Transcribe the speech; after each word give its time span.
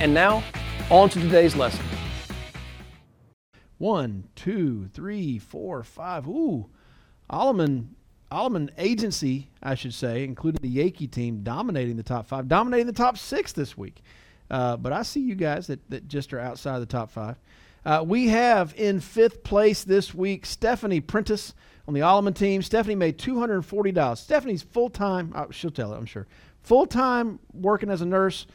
And 0.00 0.12
now, 0.12 0.42
on 0.90 1.08
to 1.10 1.20
today's 1.20 1.54
lesson. 1.54 1.84
One, 3.78 4.28
two, 4.36 4.88
three, 4.92 5.38
four, 5.38 5.82
five. 5.82 6.26
Ooh, 6.28 6.68
Alleman, 7.30 7.88
Alleman 8.30 8.70
agency, 8.78 9.50
I 9.62 9.74
should 9.74 9.94
say, 9.94 10.24
including 10.24 10.60
the 10.62 10.76
Yakey 10.76 11.10
team, 11.10 11.42
dominating 11.42 11.96
the 11.96 12.02
top 12.02 12.26
five, 12.26 12.48
dominating 12.48 12.86
the 12.86 12.92
top 12.92 13.18
six 13.18 13.52
this 13.52 13.76
week. 13.76 14.02
Uh, 14.50 14.76
but 14.76 14.92
I 14.92 15.02
see 15.02 15.20
you 15.20 15.34
guys 15.34 15.66
that, 15.68 15.80
that 15.90 16.08
just 16.08 16.32
are 16.32 16.38
outside 16.38 16.78
the 16.78 16.86
top 16.86 17.10
five. 17.10 17.36
Uh, 17.84 18.04
we 18.06 18.28
have 18.28 18.74
in 18.76 19.00
fifth 19.00 19.42
place 19.42 19.82
this 19.82 20.14
week 20.14 20.46
Stephanie 20.46 21.00
Prentice 21.00 21.54
on 21.88 21.94
the 21.94 22.00
Alleman 22.00 22.34
team. 22.34 22.62
Stephanie 22.62 22.94
made 22.94 23.18
$240. 23.18 24.16
Stephanie's 24.16 24.62
full 24.62 24.90
time, 24.90 25.32
uh, 25.34 25.46
she'll 25.50 25.70
tell 25.70 25.92
it, 25.92 25.96
I'm 25.96 26.06
sure. 26.06 26.26
Full 26.62 26.86
time 26.86 27.40
working 27.52 27.90
as 27.90 28.02
a 28.02 28.06
nurse, 28.06 28.46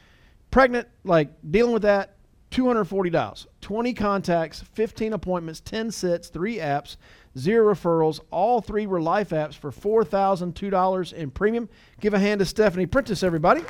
pregnant, 0.57 0.87
like 1.03 1.29
dealing 1.51 1.71
with 1.71 1.83
that, 1.83 2.15
$240. 2.49 3.45
20 3.61 3.93
contacts, 3.93 4.63
15 4.73 5.13
appointments, 5.13 5.59
10 5.59 5.91
sits, 5.91 6.29
3 6.29 6.57
apps, 6.57 6.97
0 7.37 7.71
referrals. 7.71 8.21
All 8.31 8.59
three 8.59 8.87
were 8.87 8.99
life 8.99 9.29
apps 9.29 9.53
for 9.53 9.71
$4,002 9.71 11.13
in 11.13 11.29
premium. 11.29 11.69
Give 12.01 12.15
a 12.15 12.17
hand 12.17 12.39
to 12.39 12.45
Stephanie 12.45 12.87
Prentice, 12.87 13.21
everybody. 13.21 13.61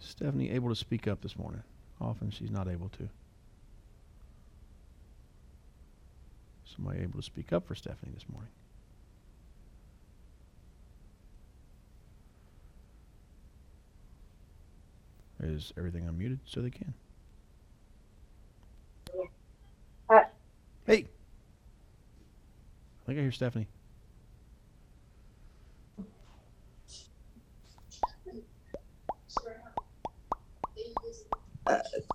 Stephanie 0.00 0.50
able 0.50 0.70
to 0.70 0.74
speak 0.74 1.06
up 1.06 1.20
this 1.20 1.38
morning. 1.38 1.62
Often 2.00 2.32
she's 2.32 2.50
not 2.50 2.66
able 2.66 2.88
to. 2.88 3.08
Somebody 6.64 7.02
able 7.02 7.20
to 7.20 7.24
speak 7.24 7.52
up 7.52 7.68
for 7.68 7.76
Stephanie 7.76 8.10
this 8.12 8.28
morning. 8.28 8.50
Is 15.42 15.72
everything 15.78 16.04
unmuted 16.06 16.38
so 16.44 16.60
they 16.60 16.70
can? 16.70 16.92
Uh, 20.08 20.24
Hey. 20.86 21.06
I 23.02 23.06
think 23.06 23.18
I 23.18 23.22
hear 23.22 23.32
Stephanie. 23.32 23.66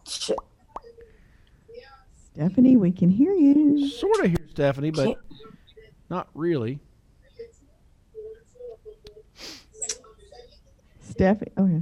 sh- 0.08 0.32
Stephanie, 2.34 2.78
we 2.78 2.92
can 2.92 3.10
hear 3.10 3.34
you. 3.34 3.88
Sort 3.90 4.20
of 4.26 4.28
hear 4.28 4.48
Stephanie, 4.52 4.92
but 4.92 5.06
Can't- 5.06 5.18
not 6.10 6.28
really. 6.34 6.80
Stephanie, 11.02 11.52
okay. 11.58 11.82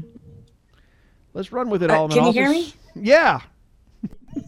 Let's 1.34 1.52
run 1.52 1.70
with 1.70 1.84
it 1.84 1.89
Uh, 1.92 1.98
all 1.98 2.06
in 2.06 2.12
can 2.12 2.17
you 2.23 2.30
office. 2.30 2.36
hear 2.36 2.49
me? 2.49 2.73
Yeah. 2.95 3.42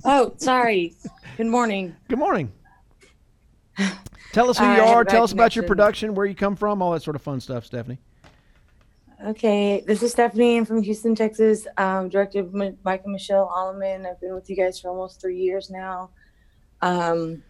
Oh, 0.03 0.34
sorry. 0.38 0.94
Good 1.38 1.47
morning. 1.47 1.96
Good 2.07 2.19
morning. 2.19 2.51
Tell 4.34 4.50
us 4.50 4.57
who 4.57 4.66
you 4.66 4.81
are. 4.81 5.03
Tell 5.03 5.24
us 5.24 5.31
about 5.31 5.56
your 5.56 5.66
production, 5.66 6.13
where 6.13 6.25
you 6.25 6.35
come 6.35 6.56
from, 6.56 6.81
all 6.81 6.91
that 6.91 7.01
sort 7.01 7.16
of 7.16 7.22
fun 7.22 7.40
stuff, 7.40 7.66
Stephanie. 7.66 7.97
Okay, 9.25 9.84
this 9.88 10.03
is 10.03 10.12
Stephanie. 10.12 10.57
I'm 10.57 10.66
from 10.66 10.81
Houston, 10.84 11.16
Texas. 11.16 11.66
Um, 11.78 12.09
director 12.09 12.40
of 12.41 12.53
M- 12.53 12.78
Mike 12.84 13.01
and 13.06 13.13
Michelle 13.13 13.47
Alleman. 13.47 14.06
I've 14.06 14.19
been 14.19 14.35
with 14.35 14.50
you 14.50 14.56
guys 14.56 14.79
for 14.79 14.90
almost 14.90 15.22
three 15.22 15.38
years 15.40 15.69
now. 15.69 16.09
Um, 16.81 17.41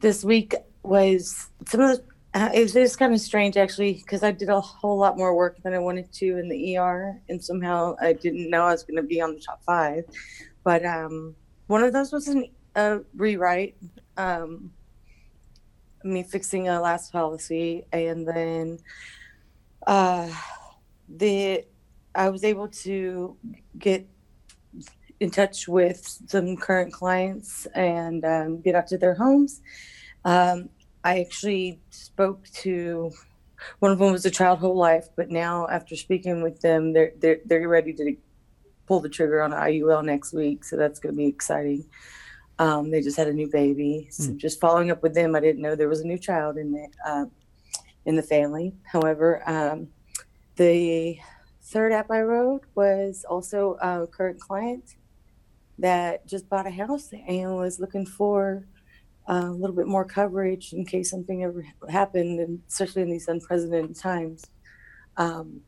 this 0.00 0.24
week 0.24 0.54
was 0.82 1.48
some 1.68 1.80
of 1.80 1.96
the. 1.96 2.04
Uh, 2.32 2.48
it 2.54 2.74
was 2.74 2.94
kind 2.94 3.12
of 3.12 3.20
strange 3.20 3.56
actually 3.56 3.94
because 3.94 4.22
I 4.22 4.30
did 4.30 4.50
a 4.50 4.60
whole 4.60 4.96
lot 4.96 5.16
more 5.16 5.34
work 5.34 5.60
than 5.62 5.74
I 5.74 5.80
wanted 5.80 6.12
to 6.12 6.38
in 6.38 6.48
the 6.48 6.76
ER, 6.76 7.20
and 7.28 7.42
somehow 7.42 7.96
I 8.00 8.12
didn't 8.12 8.48
know 8.48 8.62
I 8.62 8.70
was 8.70 8.84
going 8.84 8.96
to 8.96 9.02
be 9.02 9.20
on 9.20 9.34
the 9.34 9.40
top 9.40 9.62
five. 9.64 10.04
But 10.62 10.84
um, 10.84 11.34
one 11.66 11.82
of 11.82 11.92
those 11.92 12.12
was 12.12 12.28
an, 12.28 12.48
a 12.76 13.00
rewrite. 13.16 13.76
Um, 14.16 14.72
me 16.04 16.22
fixing 16.22 16.68
a 16.68 16.80
last 16.80 17.12
policy, 17.12 17.84
and 17.92 18.26
then 18.26 18.78
uh, 19.86 20.28
the 21.08 21.64
I 22.14 22.28
was 22.28 22.44
able 22.44 22.68
to 22.68 23.36
get 23.78 24.06
in 25.18 25.30
touch 25.30 25.68
with 25.68 26.18
some 26.26 26.56
current 26.56 26.92
clients 26.92 27.66
and 27.74 28.24
um, 28.24 28.60
get 28.60 28.74
out 28.74 28.86
to 28.88 28.98
their 28.98 29.14
homes. 29.14 29.60
Um, 30.24 30.70
I 31.04 31.20
actually 31.20 31.80
spoke 31.90 32.46
to 32.62 33.10
one 33.78 33.92
of 33.92 33.98
them 33.98 34.12
was 34.12 34.24
a 34.24 34.30
child 34.30 34.58
whole 34.58 34.76
life, 34.76 35.08
but 35.16 35.30
now 35.30 35.66
after 35.68 35.96
speaking 35.96 36.42
with 36.42 36.60
them, 36.60 36.92
they're 36.92 37.12
they're 37.18 37.40
they're 37.44 37.68
ready 37.68 37.92
to 37.94 38.16
pull 38.86 39.00
the 39.00 39.08
trigger 39.08 39.42
on 39.42 39.52
IUL 39.52 40.04
next 40.04 40.32
week, 40.32 40.64
so 40.64 40.76
that's 40.76 40.98
going 40.98 41.14
to 41.14 41.16
be 41.16 41.26
exciting. 41.26 41.84
Um, 42.58 42.90
they 42.90 43.00
just 43.00 43.16
had 43.16 43.28
a 43.28 43.32
new 43.32 43.48
baby, 43.50 44.08
so 44.10 44.32
just 44.34 44.60
following 44.60 44.90
up 44.90 45.02
with 45.02 45.14
them. 45.14 45.34
I 45.34 45.40
didn't 45.40 45.62
know 45.62 45.74
there 45.74 45.88
was 45.88 46.00
a 46.00 46.06
new 46.06 46.18
child 46.18 46.58
in 46.58 46.72
the 46.72 46.88
uh, 47.06 47.24
in 48.04 48.16
the 48.16 48.22
family. 48.22 48.74
However, 48.84 49.42
um, 49.48 49.88
the 50.56 51.18
third 51.62 51.92
app 51.92 52.10
I 52.10 52.20
wrote 52.22 52.64
was 52.74 53.24
also 53.28 53.76
a 53.80 54.06
current 54.06 54.40
client 54.40 54.96
that 55.78 56.26
just 56.26 56.48
bought 56.48 56.66
a 56.66 56.70
house 56.70 57.10
and 57.12 57.56
was 57.56 57.80
looking 57.80 58.04
for 58.04 58.66
uh, 59.30 59.46
a 59.46 59.52
little 59.52 59.76
bit 59.76 59.86
more 59.86 60.04
coverage 60.04 60.72
in 60.72 60.84
case 60.84 61.08
something 61.08 61.44
ever 61.44 61.64
happened, 61.88 62.40
and 62.40 62.60
especially 62.68 63.02
in 63.02 63.10
these 63.10 63.28
unprecedented 63.28 63.96
times. 63.96 64.44
Um, 65.16 65.60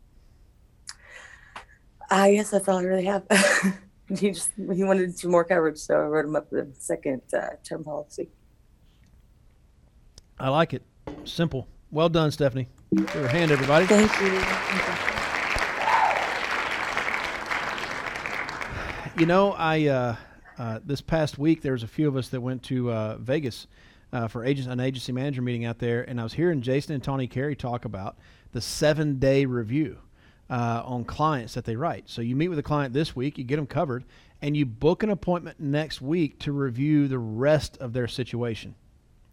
I 2.11 2.34
guess 2.34 2.50
that's 2.50 2.69
all 2.69 2.78
I 2.78 2.83
really 2.83 3.05
have. 3.05 3.25
he 4.09 4.33
just 4.33 4.50
he 4.56 4.83
wanted 4.83 5.17
some 5.17 5.31
more 5.31 5.45
coverage, 5.45 5.78
so 5.78 5.95
I 5.95 6.06
wrote 6.06 6.25
him 6.25 6.34
up 6.34 6.50
the 6.50 6.73
second 6.77 7.23
uh, 7.33 7.50
term 7.62 7.84
policy. 7.84 8.28
I 10.41 10.49
like 10.49 10.75
it. 10.75 10.83
Simple. 11.25 11.69
Well 11.93 12.09
done, 12.09 12.33
Stephanie. 12.33 12.69
Give 12.94 13.09
her 13.11 13.27
a 13.27 13.29
hand, 13.29 13.53
everybody. 13.53 13.87
Thank 13.87 14.11
you. 14.21 14.41
Thank 14.41 15.06
you. 19.17 19.21
You 19.21 19.27
know, 19.27 19.53
I 19.53 19.87
uh, 19.87 20.17
uh, 20.59 20.81
this 20.85 21.01
past 21.01 21.39
week 21.39 21.63
there 21.63 21.73
was 21.73 21.83
a 21.83 21.89
few 21.89 22.09
of 22.09 22.17
us 22.17 22.29
that 22.29 22.41
went 22.41 22.63
to 22.65 22.91
uh, 22.91 23.17
Vegas 23.19 23.67
uh, 24.13 24.29
for 24.29 24.43
an 24.43 24.81
agency 24.81 25.13
manager 25.13 25.43
meeting 25.43 25.65
out 25.65 25.79
there, 25.79 26.03
and 26.03 26.21
I 26.21 26.23
was 26.23 26.35
hearing 26.35 26.61
Jason 26.61 26.95
and 26.95 27.03
Tony 27.03 27.27
Carey 27.27 27.57
talk 27.57 27.85
about 27.85 28.17
the 28.53 28.61
seven 28.61 29.19
day 29.19 29.47
review 29.47 29.99
uh, 30.51 30.83
on 30.85 31.05
clients 31.05 31.55
that 31.55 31.65
they 31.65 31.77
write. 31.77 32.09
So 32.09 32.21
you 32.21 32.37
meet 32.37 32.49
with 32.49 32.59
a 32.59 32.62
client 32.62 32.93
this 32.93 33.17
week, 33.17 33.39
you 33.39 33.45
get 33.45 33.57
them 33.57 33.67
covered, 33.67 34.05
and 34.43 34.57
you 34.57 34.67
book 34.67 35.03
an 35.03 35.11
appointment 35.11 35.59
next 35.59 36.03
week 36.03 36.39
to 36.41 36.53
review 36.53 37.09
the 37.09 37.19
rest 37.19 37.79
of 37.79 37.95
their 37.95 38.07
situation. 38.07 38.75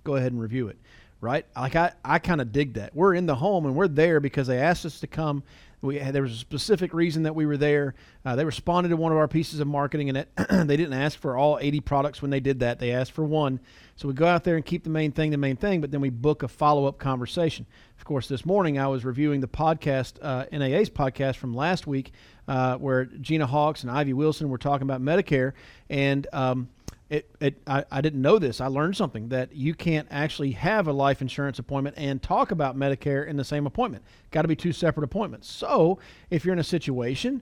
Go 0.06 0.16
ahead 0.16 0.32
and 0.32 0.42
review 0.42 0.70
it. 0.70 0.78
Right? 1.22 1.46
Like 1.56 1.76
I, 1.76 1.92
I 2.04 2.20
kind 2.20 2.40
of 2.40 2.52
dig 2.52 2.76
that. 2.76 2.96
We're 2.96 3.14
in 3.14 3.26
the 3.26 3.36
home 3.36 3.66
and 3.66 3.76
we're 3.76 3.90
there 3.90 4.20
because 4.20 4.48
they 4.48 4.60
asked 4.60 4.86
us 4.86 5.02
to 5.02 5.08
come. 5.08 5.44
We 5.82 5.98
had, 5.98 6.14
there 6.14 6.22
was 6.22 6.34
a 6.34 6.38
specific 6.38 6.94
reason 6.94 7.24
that 7.24 7.36
we 7.36 7.46
were 7.46 7.56
there. 7.56 7.96
Uh, 8.26 8.36
they 8.36 8.44
responded 8.44 8.90
to 8.90 8.98
one 8.98 9.14
of 9.14 9.18
our 9.18 9.30
pieces 9.30 9.62
of 9.62 9.68
marketing, 9.68 10.10
and 10.10 10.18
it, 10.20 10.30
they 10.50 10.76
didn't 10.76 10.94
ask 10.94 11.18
for 11.18 11.38
all 11.38 11.58
80 11.60 11.80
products 11.82 12.22
when 12.22 12.32
they 12.32 12.42
did 12.42 12.60
that. 12.60 12.80
They 12.80 12.92
asked 12.92 13.14
for 13.14 13.24
one. 13.24 13.62
So 13.96 14.08
we 14.08 14.14
go 14.14 14.28
out 14.28 14.44
there 14.44 14.58
and 14.58 14.66
keep 14.66 14.84
the 14.84 14.90
main 14.90 15.14
thing 15.14 15.32
the 15.32 15.38
main 15.38 15.56
thing, 15.56 15.80
but 15.80 15.92
then 15.92 16.02
we 16.02 16.10
book 16.10 16.44
a 16.44 16.50
follow 16.50 16.86
up 16.86 17.00
conversation. 17.00 17.66
Of 17.98 18.04
course, 18.04 18.28
this 18.28 18.46
morning 18.46 18.78
I 18.78 18.88
was 18.88 19.06
reviewing 19.06 19.40
the 19.40 19.48
podcast, 19.48 20.16
uh, 20.22 20.46
NAA's 20.52 20.90
podcast 20.90 21.38
from 21.38 21.54
last 21.54 21.88
week, 21.88 22.12
uh, 22.48 22.76
where 22.76 23.06
Gina 23.06 23.46
Hawks 23.46 23.84
and 23.84 23.92
Ivy 23.92 24.14
Wilson 24.14 24.50
were 24.50 24.58
talking 24.58 24.84
about 24.84 25.02
Medicare, 25.02 25.54
and 25.90 26.28
um, 26.34 26.70
it, 27.10 27.30
it 27.40 27.62
I, 27.66 27.86
I 27.92 28.02
didn't 28.02 28.22
know 28.22 28.40
this. 28.40 28.62
I 28.62 28.68
learned 28.68 28.96
something 28.96 29.30
that 29.30 29.56
you 29.56 29.74
can't 29.74 30.08
actually 30.12 30.52
have 30.52 30.88
a 30.88 30.94
life 30.94 31.22
insurance 31.22 31.60
appointment 31.60 31.98
and 31.98 32.22
talk 32.22 32.52
about 32.52 32.78
Medicare 32.78 33.28
in 33.28 33.36
the 33.36 33.44
same 33.44 33.66
appointment. 33.66 34.04
Got 34.32 34.44
to 34.44 34.48
be 34.48 34.56
two 34.56 34.72
separate 34.72 35.04
appointments. 35.04 35.52
So 35.52 36.00
if 36.30 36.46
you're 36.46 36.54
in 36.54 36.60
a 36.60 36.64
situation, 36.64 37.42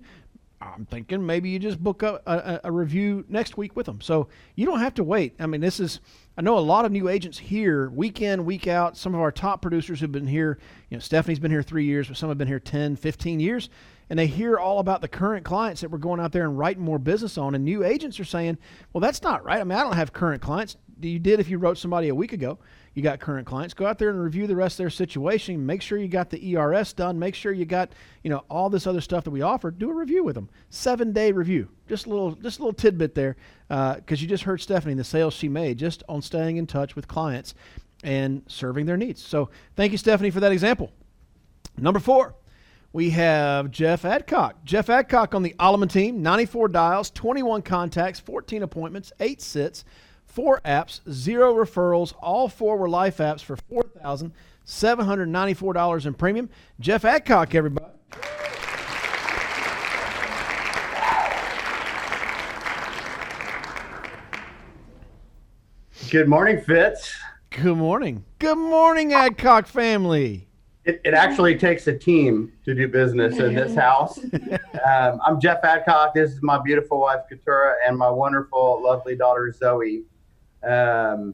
I'm 0.59 0.85
thinking 0.85 1.23
maybe 1.23 1.49
you 1.49 1.59
just 1.59 1.83
book 1.83 2.01
a, 2.01 2.21
a, 2.25 2.61
a, 2.63 2.71
review 2.71 3.25
next 3.29 3.57
week 3.57 3.75
with 3.75 3.85
them. 3.85 4.01
So 4.01 4.27
you 4.55 4.65
don't 4.65 4.79
have 4.79 4.95
to 4.95 5.03
wait. 5.03 5.35
I 5.39 5.45
mean, 5.45 5.61
this 5.61 5.79
is, 5.79 5.99
I 6.35 6.41
know 6.41 6.57
a 6.57 6.59
lot 6.59 6.83
of 6.83 6.91
new 6.91 7.09
agents 7.09 7.37
here, 7.37 7.89
week 7.89 8.21
in, 8.21 8.43
week 8.43 8.67
out. 8.67 8.97
Some 8.97 9.13
of 9.13 9.21
our 9.21 9.31
top 9.31 9.61
producers 9.61 9.99
have 9.99 10.11
been 10.11 10.25
here. 10.25 10.57
You 10.89 10.97
know, 10.97 11.01
Stephanie's 11.01 11.39
been 11.39 11.51
here 11.51 11.61
three 11.61 11.85
years, 11.85 12.07
but 12.07 12.17
some 12.17 12.29
have 12.29 12.39
been 12.39 12.47
here 12.47 12.59
10, 12.59 12.95
15 12.95 13.39
years. 13.39 13.69
And 14.09 14.17
they 14.17 14.27
hear 14.27 14.57
all 14.57 14.79
about 14.79 15.01
the 15.01 15.07
current 15.07 15.43
clients 15.43 15.81
that 15.81 15.91
we're 15.91 15.97
going 15.97 16.19
out 16.19 16.31
there 16.31 16.45
and 16.45 16.57
writing 16.57 16.83
more 16.83 16.99
business 16.99 17.37
on. 17.37 17.55
And 17.55 17.65
new 17.65 17.83
agents 17.83 18.19
are 18.19 18.25
saying, 18.25 18.57
well, 18.93 19.01
that's 19.01 19.21
not 19.21 19.43
right. 19.43 19.59
I 19.59 19.63
mean, 19.63 19.77
I 19.77 19.83
don't 19.83 19.95
have 19.95 20.13
current 20.13 20.41
clients. 20.41 20.77
You 21.01 21.19
did 21.19 21.39
if 21.39 21.49
you 21.49 21.57
wrote 21.57 21.77
somebody 21.77 22.07
a 22.07 22.15
week 22.15 22.33
ago 22.33 22.57
you 22.97 23.03
got 23.03 23.19
current 23.19 23.45
clients. 23.45 23.75
Go 23.75 23.85
out 23.85 23.99
there 23.99 24.09
and 24.09 24.19
review 24.19 24.47
the 24.47 24.55
rest 24.55 24.73
of 24.73 24.77
their 24.77 24.89
situation. 24.89 25.63
Make 25.63 25.83
sure 25.83 25.99
you 25.99 26.07
got 26.07 26.31
the 26.31 26.55
ERS 26.55 26.93
done. 26.93 27.19
Make 27.19 27.35
sure 27.35 27.51
you 27.51 27.63
got 27.63 27.91
you 28.23 28.31
know 28.31 28.43
all 28.49 28.71
this 28.71 28.87
other 28.87 29.01
stuff 29.01 29.23
that 29.25 29.29
we 29.29 29.43
offer. 29.43 29.69
Do 29.69 29.91
a 29.91 29.93
review 29.93 30.23
with 30.23 30.33
them. 30.33 30.49
Seven 30.71 31.13
day 31.13 31.31
review. 31.31 31.69
Just 31.87 32.07
a 32.07 32.09
little 32.09 32.31
just 32.31 32.57
a 32.57 32.63
little 32.63 32.73
tidbit 32.73 33.13
there 33.13 33.35
because 33.67 33.99
uh, 33.99 34.15
you 34.15 34.25
just 34.27 34.45
heard 34.45 34.61
Stephanie 34.61 34.95
the 34.95 35.03
sales 35.03 35.35
she 35.35 35.47
made 35.47 35.77
just 35.77 36.01
on 36.09 36.23
staying 36.23 36.57
in 36.57 36.65
touch 36.65 36.95
with 36.95 37.07
clients 37.07 37.53
and 38.03 38.41
serving 38.47 38.87
their 38.87 38.97
needs. 38.97 39.23
So 39.23 39.51
thank 39.75 39.91
you, 39.91 39.99
Stephanie, 39.99 40.31
for 40.31 40.39
that 40.39 40.51
example. 40.51 40.91
Number 41.77 41.99
four. 41.99 42.33
We 42.97 43.11
have 43.11 43.69
Jeff 43.69 44.05
Adcock. 44.05 44.63
Jeff 44.63 44.89
Adcock 44.89 45.35
on 45.35 45.43
the 45.43 45.53
Alleman 45.59 45.91
team, 45.91 46.23
94 46.23 46.69
dials, 46.69 47.11
21 47.11 47.61
contacts, 47.61 48.19
14 48.19 48.63
appointments, 48.63 49.13
8 49.19 49.39
sits, 49.39 49.85
four 50.25 50.61
apps, 50.65 51.01
zero 51.07 51.53
referrals. 51.53 52.15
All 52.23 52.49
four 52.49 52.75
were 52.75 52.89
life 52.89 53.17
apps 53.17 53.41
for 53.41 53.55
$4,794 53.55 56.05
in 56.07 56.15
premium. 56.15 56.49
Jeff 56.79 57.05
Adcock, 57.05 57.53
everybody. 57.53 57.85
Good 66.09 66.27
morning, 66.27 66.61
Fitz. 66.61 67.15
Good 67.51 67.77
morning. 67.77 68.25
Good 68.39 68.57
morning, 68.57 69.13
Adcock 69.13 69.67
family. 69.67 70.46
It, 70.87 71.01
it 71.03 71.13
actually 71.13 71.57
takes 71.57 71.85
a 71.87 71.97
team 71.97 72.53
to 72.63 72.73
do 72.73 72.87
business 72.87 73.37
in 73.39 73.53
this 73.53 73.75
house. 73.85 74.19
Um, 74.19 75.19
I'm 75.25 75.37
Jeff 75.37 75.61
Adcock. 75.65 76.13
This 76.13 76.31
is 76.31 76.41
my 76.41 76.57
beautiful 76.63 77.01
wife, 77.01 77.23
Katura, 77.29 77.73
and 77.85 77.97
my 77.97 78.09
wonderful, 78.09 78.81
lovely 78.81 79.17
daughter, 79.17 79.51
Zoe. 79.51 80.03
Um, 80.63 81.33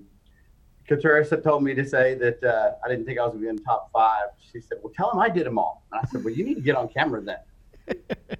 Katurisa 0.90 1.42
told 1.44 1.64
me 1.64 1.76
to 1.76 1.86
say 1.88 2.16
that 2.16 2.44
uh, 2.44 2.72
I 2.84 2.90
didn't 2.90 3.06
think 3.06 3.20
I 3.20 3.26
was 3.26 3.34
going 3.34 3.44
to 3.44 3.52
be 3.54 3.56
in 3.56 3.64
top 3.64 3.92
five. 3.94 4.30
She 4.52 4.60
said, 4.60 4.80
"Well, 4.82 4.92
tell 4.96 5.12
him 5.12 5.20
I 5.20 5.30
did 5.30 5.46
them 5.46 5.60
all." 5.60 5.86
And 5.92 6.02
I 6.04 6.10
said, 6.10 6.24
"Well, 6.24 6.34
you 6.34 6.44
need 6.44 6.56
to 6.56 6.62
get 6.62 6.76
on 6.76 6.88
camera 6.88 7.22
then." 7.22 7.38
and 7.88 7.98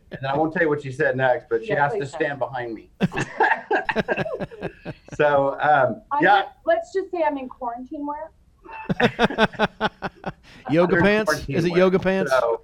then 0.10 0.26
I 0.28 0.36
won't 0.36 0.52
tell 0.52 0.64
you 0.64 0.70
what 0.70 0.82
she 0.82 0.92
said 0.92 1.16
next, 1.16 1.46
but 1.48 1.62
she 1.62 1.74
yeah, 1.74 1.90
has 1.90 1.94
to 2.00 2.08
stand 2.08 2.40
behind 2.40 2.74
me. 2.74 2.90
so, 5.14 5.60
um, 5.62 6.02
yeah. 6.22 6.46
let's 6.66 6.92
just 6.92 7.12
say 7.12 7.22
I'm 7.24 7.38
in 7.38 7.50
quarantine 7.50 8.08
wear. 8.08 8.32
Yoga 10.74 10.98
pants? 10.98 11.46
Is 11.48 11.66
it 11.66 11.76
yoga 11.76 12.00
pants? 12.00 12.32
So, 12.32 12.62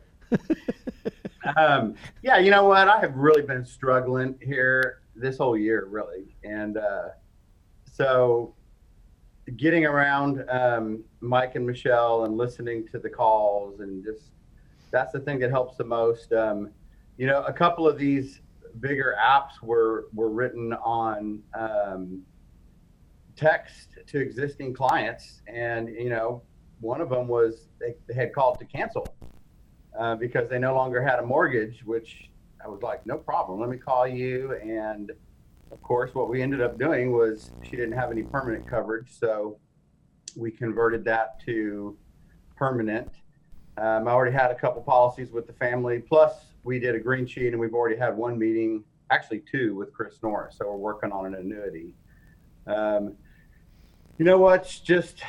um, 1.58 1.96
yeah, 2.22 2.38
you 2.38 2.52
know 2.52 2.66
what? 2.66 2.88
I 2.88 3.00
have 3.00 3.16
really 3.16 3.42
been 3.42 3.66
struggling 3.66 4.36
here 4.42 5.02
this 5.16 5.38
whole 5.38 5.58
year, 5.58 5.86
really, 5.86 6.36
and. 6.44 6.78
Uh, 6.78 7.10
so 8.00 8.56
getting 9.58 9.86
around 9.86 10.50
um, 10.50 11.04
Mike 11.20 11.56
and 11.56 11.66
Michelle 11.66 12.24
and 12.24 12.38
listening 12.38 12.88
to 12.94 13.00
the 13.00 13.10
calls 13.10 13.82
and 13.82 14.04
just 14.04 14.32
that's 14.92 15.12
the 15.12 15.20
thing 15.20 15.38
that 15.40 15.52
helps 15.52 15.78
the 15.78 15.84
most. 15.84 16.32
Um, 16.32 16.72
you 17.18 17.28
know, 17.28 17.44
a 17.44 17.54
couple 17.54 17.88
of 17.88 17.98
these 17.98 18.40
bigger 18.80 19.16
apps 19.22 19.62
were 19.62 20.08
were 20.14 20.30
written 20.30 20.74
on 20.74 21.42
um, 21.54 22.22
text 23.36 23.98
to 24.08 24.20
existing 24.20 24.74
clients, 24.74 25.42
and 25.48 25.90
you 25.90 26.10
know, 26.10 26.42
one 26.80 27.02
of 27.02 27.10
them 27.10 27.28
was 27.28 27.68
they, 27.80 27.96
they 28.08 28.14
had 28.14 28.34
called 28.34 28.60
to 28.60 28.66
cancel 28.66 29.08
uh, 29.98 30.16
because 30.16 30.50
they 30.50 30.60
no 30.60 30.74
longer 30.74 31.02
had 31.02 31.20
a 31.20 31.26
mortgage. 31.26 31.84
Which 31.86 32.30
I 32.64 32.68
was 32.68 32.82
like, 32.82 33.06
no 33.06 33.18
problem. 33.18 33.60
Let 33.60 33.70
me 33.70 33.78
call 33.78 34.08
you 34.08 34.54
and 34.64 35.12
of 35.72 35.82
course, 35.84 36.14
what 36.16 36.30
we 36.30 36.42
ended 36.42 36.62
up 36.62 36.80
doing 36.80 37.12
was 37.12 37.52
she 37.64 37.72
didn't 37.72 37.94
have 37.94 38.12
any 38.12 38.24
permanent 38.24 38.68
coverage, 38.68 39.08
so 39.12 39.60
we 40.36 40.52
converted 40.52 41.04
that 41.06 41.40
to 41.46 41.98
permanent. 42.56 43.10
Um, 43.78 44.08
I 44.08 44.12
already 44.12 44.36
had 44.36 44.52
a 44.52 44.56
couple 44.56 44.82
policies 44.82 45.32
with 45.32 45.48
the 45.48 45.54
family, 45.54 46.00
plus 46.00 46.34
we 46.64 46.80
did 46.80 46.96
a 46.96 47.00
green 47.00 47.26
sheet, 47.26 47.50
and 47.50 47.60
we've 47.60 47.74
already 47.74 47.98
had 47.98 48.18
one 48.18 48.38
meeting, 48.38 48.84
actually 49.12 49.44
two, 49.52 49.76
with 49.76 49.94
Chris 49.94 50.20
Norris. 50.24 50.56
So 50.58 50.68
we're 50.68 50.78
working 50.78 51.12
on 51.12 51.28
an 51.28 51.36
annuity. 51.36 51.94
Um, 52.68 53.16
you 54.18 54.26
know 54.26 54.38
what? 54.38 54.80
Just 54.84 55.22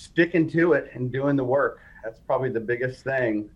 sticking 0.00 0.48
to 0.48 0.72
it 0.72 0.90
and 0.94 1.12
doing 1.12 1.36
the 1.36 1.44
work. 1.44 1.80
That's 2.02 2.20
probably 2.20 2.48
the 2.50 2.60
biggest 2.60 3.04
thing. 3.04 3.50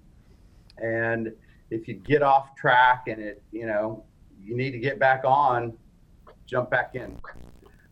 And 0.77 1.33
if 1.71 1.89
you 1.89 1.95
get 1.95 2.23
off 2.23 2.55
track 2.55 3.05
and 3.09 3.21
it, 3.21 3.43
you 3.51 3.67
know, 3.67 4.05
you 4.43 4.55
need 4.55 4.73
to 4.73 4.79
get 4.79 4.99
back 4.99 5.23
on, 5.25 5.73
jump 6.47 6.71
back 6.71 6.95
in. 6.95 7.19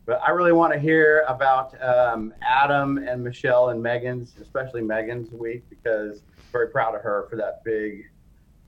But 0.04 0.20
I 0.22 0.30
really 0.30 0.52
want 0.52 0.72
to 0.74 0.78
hear 0.78 1.24
about 1.28 1.80
um, 1.82 2.34
Adam 2.42 2.98
and 2.98 3.24
Michelle 3.24 3.70
and 3.70 3.82
Megan's, 3.82 4.34
especially 4.40 4.82
Megan's 4.82 5.30
week, 5.32 5.64
because 5.70 6.22
I'm 6.36 6.42
very 6.50 6.68
proud 6.68 6.94
of 6.94 7.02
her 7.02 7.26
for 7.30 7.36
that 7.36 7.64
big 7.64 8.10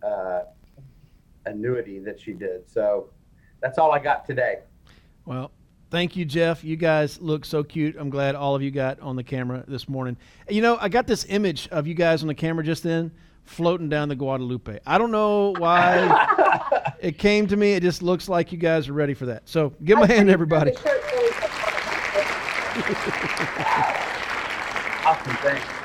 uh, 0.03 0.45
annuity 1.45 1.99
that 1.99 2.19
she 2.19 2.33
did. 2.33 2.71
So 2.71 3.11
that's 3.61 3.77
all 3.77 3.93
I 3.93 3.99
got 3.99 4.25
today. 4.25 4.61
Well, 5.27 5.51
thank 5.95 6.17
you, 6.17 6.25
Jeff. 6.25 6.65
You 6.65 6.75
guys 6.75 7.21
look 7.21 7.45
so 7.45 7.63
cute. 7.63 7.95
I'm 7.97 8.11
glad 8.11 8.35
all 8.35 8.57
of 8.57 8.63
you 8.63 8.73
got 8.73 8.99
on 8.99 9.15
the 9.15 9.23
camera 9.23 9.63
this 9.69 9.89
morning. 9.89 10.17
You 10.51 10.61
know, 10.61 10.77
I 10.81 10.89
got 10.89 11.07
this 11.07 11.25
image 11.29 11.69
of 11.69 11.87
you 11.87 11.95
guys 11.95 12.21
on 12.23 12.27
the 12.27 12.35
camera 12.35 12.65
just 12.65 12.83
then 12.83 13.13
floating 13.45 13.89
down 13.89 14.09
the 14.09 14.17
Guadalupe. 14.17 14.81
I 14.85 14.99
don't 14.99 15.13
know 15.13 15.55
why 15.57 16.97
it 17.01 17.17
came 17.17 17.47
to 17.47 17.57
me. 17.57 17.75
It 17.75 17.85
just 17.85 18.03
looks 18.03 18.29
like 18.29 18.51
you 18.51 18.59
guys 18.59 18.89
are 18.89 18.93
ready 18.93 19.15
for 19.15 19.27
that. 19.27 19.49
So 19.49 19.73
give 19.85 20.01
them 20.01 20.11
a 20.11 20.13
hand, 20.13 20.31
everybody. 20.31 20.73
awesome, 25.07 25.37
thanks. 25.37 25.84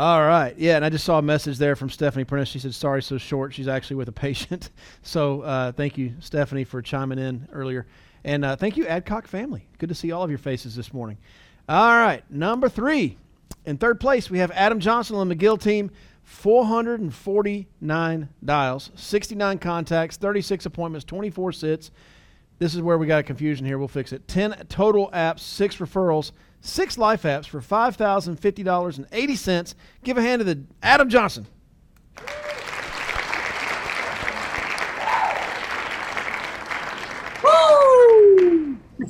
All 0.00 0.22
right. 0.22 0.56
Yeah, 0.56 0.76
and 0.76 0.84
I 0.84 0.88
just 0.88 1.04
saw 1.04 1.18
a 1.18 1.22
message 1.22 1.58
there 1.58 1.76
from 1.76 1.90
Stephanie 1.90 2.24
Prentice. 2.24 2.48
She 2.48 2.58
said, 2.58 2.74
sorry, 2.74 3.02
so 3.02 3.18
short. 3.18 3.52
She's 3.52 3.68
actually 3.68 3.96
with 3.96 4.08
a 4.08 4.12
patient. 4.12 4.70
So 5.02 5.42
uh, 5.42 5.72
thank 5.72 5.98
you, 5.98 6.14
Stephanie, 6.20 6.64
for 6.64 6.80
chiming 6.80 7.18
in 7.18 7.46
earlier. 7.52 7.86
And 8.24 8.46
uh, 8.46 8.56
thank 8.56 8.78
you, 8.78 8.86
Adcock 8.86 9.26
family. 9.26 9.66
Good 9.76 9.90
to 9.90 9.94
see 9.94 10.10
all 10.10 10.22
of 10.22 10.30
your 10.30 10.38
faces 10.38 10.74
this 10.74 10.94
morning. 10.94 11.18
All 11.68 11.96
right. 11.96 12.24
Number 12.30 12.70
three. 12.70 13.18
In 13.66 13.76
third 13.76 14.00
place, 14.00 14.30
we 14.30 14.38
have 14.38 14.50
Adam 14.52 14.80
Johnson 14.80 15.16
on 15.16 15.28
the 15.28 15.36
McGill 15.36 15.60
team. 15.60 15.90
449 16.22 18.28
dials, 18.42 18.90
69 18.94 19.58
contacts, 19.58 20.16
36 20.16 20.64
appointments, 20.64 21.04
24 21.04 21.52
sits. 21.52 21.90
This 22.58 22.74
is 22.74 22.80
where 22.80 22.96
we 22.96 23.06
got 23.06 23.20
a 23.20 23.22
confusion 23.22 23.66
here. 23.66 23.76
We'll 23.76 23.86
fix 23.86 24.14
it. 24.14 24.26
10 24.28 24.64
total 24.70 25.10
apps, 25.12 25.40
6 25.40 25.76
referrals, 25.76 26.32
6 26.60 26.98
life 26.98 27.22
apps 27.22 27.46
for 27.46 27.60
$5,050.80. 27.60 29.74
Give 30.04 30.18
a 30.18 30.22
hand 30.22 30.40
to 30.40 30.44
the 30.44 30.62
Adam 30.82 31.08
Johnson. 31.08 31.46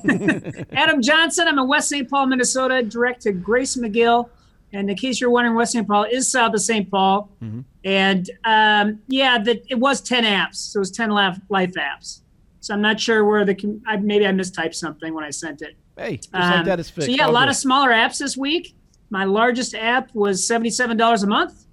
Adam 0.72 1.02
Johnson. 1.02 1.48
I'm 1.48 1.58
in 1.58 1.68
West 1.68 1.88
St. 1.88 2.08
Paul, 2.08 2.26
Minnesota, 2.26 2.82
direct 2.82 3.22
to 3.22 3.32
Grace 3.32 3.76
McGill. 3.76 4.28
And 4.72 4.88
in 4.88 4.96
case 4.96 5.20
you're 5.20 5.30
wondering, 5.30 5.56
West 5.56 5.72
St. 5.72 5.86
Paul 5.86 6.04
is 6.04 6.30
south 6.30 6.54
of 6.54 6.60
St. 6.60 6.90
Paul. 6.90 7.28
Mm-hmm. 7.42 7.60
And 7.84 8.30
um, 8.44 9.00
yeah, 9.08 9.38
that 9.42 9.62
it 9.68 9.78
was 9.78 10.00
10 10.00 10.24
apps. 10.24 10.56
So 10.56 10.78
it 10.78 10.80
was 10.80 10.90
10 10.92 11.10
life, 11.10 11.38
life 11.48 11.74
apps. 11.74 12.20
So 12.60 12.74
I'm 12.74 12.82
not 12.82 13.00
sure 13.00 13.24
where 13.24 13.44
the 13.44 13.80
I, 13.86 13.96
maybe 13.96 14.26
I 14.26 14.30
mistyped 14.30 14.74
something 14.74 15.14
when 15.14 15.24
I 15.24 15.30
sent 15.30 15.62
it. 15.62 15.76
Hey, 16.00 16.16
just 16.16 16.34
um, 16.34 16.50
like 16.50 16.64
that 16.64 16.80
is 16.80 16.90
fixed. 16.90 17.06
So 17.06 17.14
yeah, 17.14 17.24
All 17.24 17.30
a 17.30 17.32
lot 17.32 17.44
good. 17.44 17.50
of 17.50 17.56
smaller 17.56 17.90
apps 17.90 18.18
this 18.18 18.36
week. 18.36 18.74
My 19.10 19.24
largest 19.24 19.74
app 19.74 20.14
was 20.14 20.40
$77 20.48 21.22
a 21.22 21.26
month. 21.26 21.66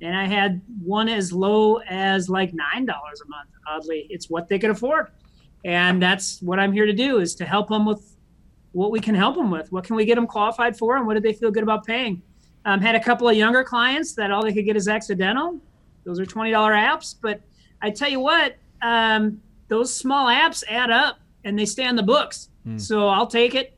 And 0.00 0.16
I 0.16 0.26
had 0.26 0.60
one 0.82 1.08
as 1.08 1.32
low 1.32 1.76
as 1.88 2.28
like 2.28 2.52
$9 2.52 2.56
a 2.56 2.84
month. 2.84 3.50
Oddly, 3.68 4.06
it's 4.10 4.28
what 4.28 4.48
they 4.48 4.58
could 4.58 4.70
afford 4.70 5.08
and 5.64 6.02
that's 6.02 6.40
what 6.42 6.58
i'm 6.58 6.72
here 6.72 6.86
to 6.86 6.92
do 6.92 7.18
is 7.18 7.34
to 7.34 7.44
help 7.44 7.68
them 7.68 7.86
with 7.86 8.16
what 8.72 8.90
we 8.90 9.00
can 9.00 9.14
help 9.14 9.36
them 9.36 9.50
with 9.50 9.70
what 9.70 9.84
can 9.84 9.96
we 9.96 10.04
get 10.04 10.14
them 10.16 10.26
qualified 10.26 10.76
for 10.76 10.96
and 10.96 11.06
what 11.06 11.14
do 11.14 11.20
they 11.20 11.32
feel 11.32 11.50
good 11.50 11.62
about 11.62 11.86
paying 11.86 12.22
um, 12.64 12.80
had 12.80 12.94
a 12.94 13.00
couple 13.00 13.28
of 13.28 13.36
younger 13.36 13.64
clients 13.64 14.14
that 14.14 14.30
all 14.30 14.42
they 14.42 14.52
could 14.52 14.64
get 14.64 14.76
is 14.76 14.88
accidental 14.88 15.60
those 16.04 16.18
are 16.18 16.26
$20 16.26 16.52
apps 16.52 17.14
but 17.20 17.40
i 17.80 17.90
tell 17.90 18.08
you 18.08 18.20
what 18.20 18.56
um, 18.82 19.40
those 19.68 19.94
small 19.94 20.26
apps 20.26 20.64
add 20.68 20.90
up 20.90 21.18
and 21.44 21.58
they 21.58 21.66
stay 21.66 21.84
on 21.84 21.96
the 21.96 22.02
books 22.02 22.48
mm. 22.66 22.80
so 22.80 23.08
i'll 23.08 23.26
take 23.26 23.54
it 23.54 23.76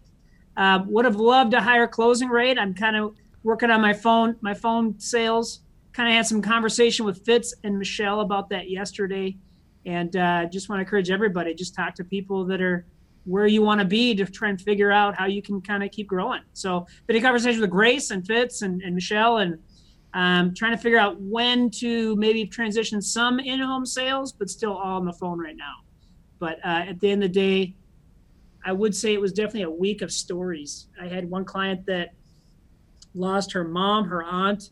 uh, 0.56 0.80
would 0.86 1.04
have 1.04 1.16
loved 1.16 1.52
a 1.54 1.60
higher 1.60 1.86
closing 1.86 2.28
rate 2.28 2.58
i'm 2.58 2.74
kind 2.74 2.96
of 2.96 3.14
working 3.42 3.70
on 3.70 3.80
my 3.80 3.92
phone 3.92 4.36
my 4.40 4.54
phone 4.54 4.98
sales 4.98 5.60
kind 5.94 6.08
of 6.08 6.14
had 6.14 6.26
some 6.26 6.42
conversation 6.42 7.06
with 7.06 7.24
Fitz 7.24 7.54
and 7.62 7.78
Michelle 7.78 8.20
about 8.20 8.50
that 8.50 8.68
yesterday, 8.68 9.36
and 9.86 10.14
uh, 10.16 10.44
just 10.46 10.68
want 10.68 10.78
to 10.80 10.82
encourage 10.82 11.10
everybody 11.10 11.54
just 11.54 11.74
talk 11.74 11.94
to 11.94 12.04
people 12.04 12.44
that 12.46 12.60
are 12.60 12.84
where 13.24 13.46
you 13.46 13.62
want 13.62 13.80
to 13.80 13.86
be 13.86 14.14
to 14.14 14.26
try 14.26 14.50
and 14.50 14.60
figure 14.60 14.92
out 14.92 15.14
how 15.14 15.24
you 15.24 15.40
can 15.40 15.62
kind 15.62 15.82
of 15.82 15.90
keep 15.90 16.06
growing. 16.06 16.42
So, 16.52 16.86
been 17.06 17.16
in 17.16 17.22
conversation 17.22 17.60
with 17.60 17.70
Grace 17.70 18.10
and 18.10 18.26
Fitz 18.26 18.62
and, 18.62 18.82
and 18.82 18.94
Michelle, 18.94 19.38
and 19.38 19.58
um, 20.12 20.52
trying 20.52 20.72
to 20.72 20.78
figure 20.78 20.98
out 20.98 21.18
when 21.20 21.70
to 21.70 22.16
maybe 22.16 22.44
transition 22.44 23.00
some 23.00 23.38
in-home 23.38 23.86
sales, 23.86 24.32
but 24.32 24.50
still 24.50 24.76
all 24.76 24.98
on 24.98 25.04
the 25.04 25.12
phone 25.12 25.38
right 25.38 25.56
now. 25.56 25.74
But 26.38 26.58
uh, 26.64 26.84
at 26.88 27.00
the 27.00 27.10
end 27.10 27.22
of 27.22 27.32
the 27.32 27.40
day, 27.40 27.76
I 28.64 28.72
would 28.72 28.94
say 28.94 29.12
it 29.12 29.20
was 29.20 29.32
definitely 29.32 29.62
a 29.62 29.70
week 29.70 30.02
of 30.02 30.10
stories. 30.10 30.88
I 31.00 31.06
had 31.06 31.28
one 31.28 31.44
client 31.44 31.84
that 31.86 32.14
lost 33.14 33.52
her 33.52 33.64
mom, 33.64 34.04
her 34.06 34.22
aunt, 34.22 34.70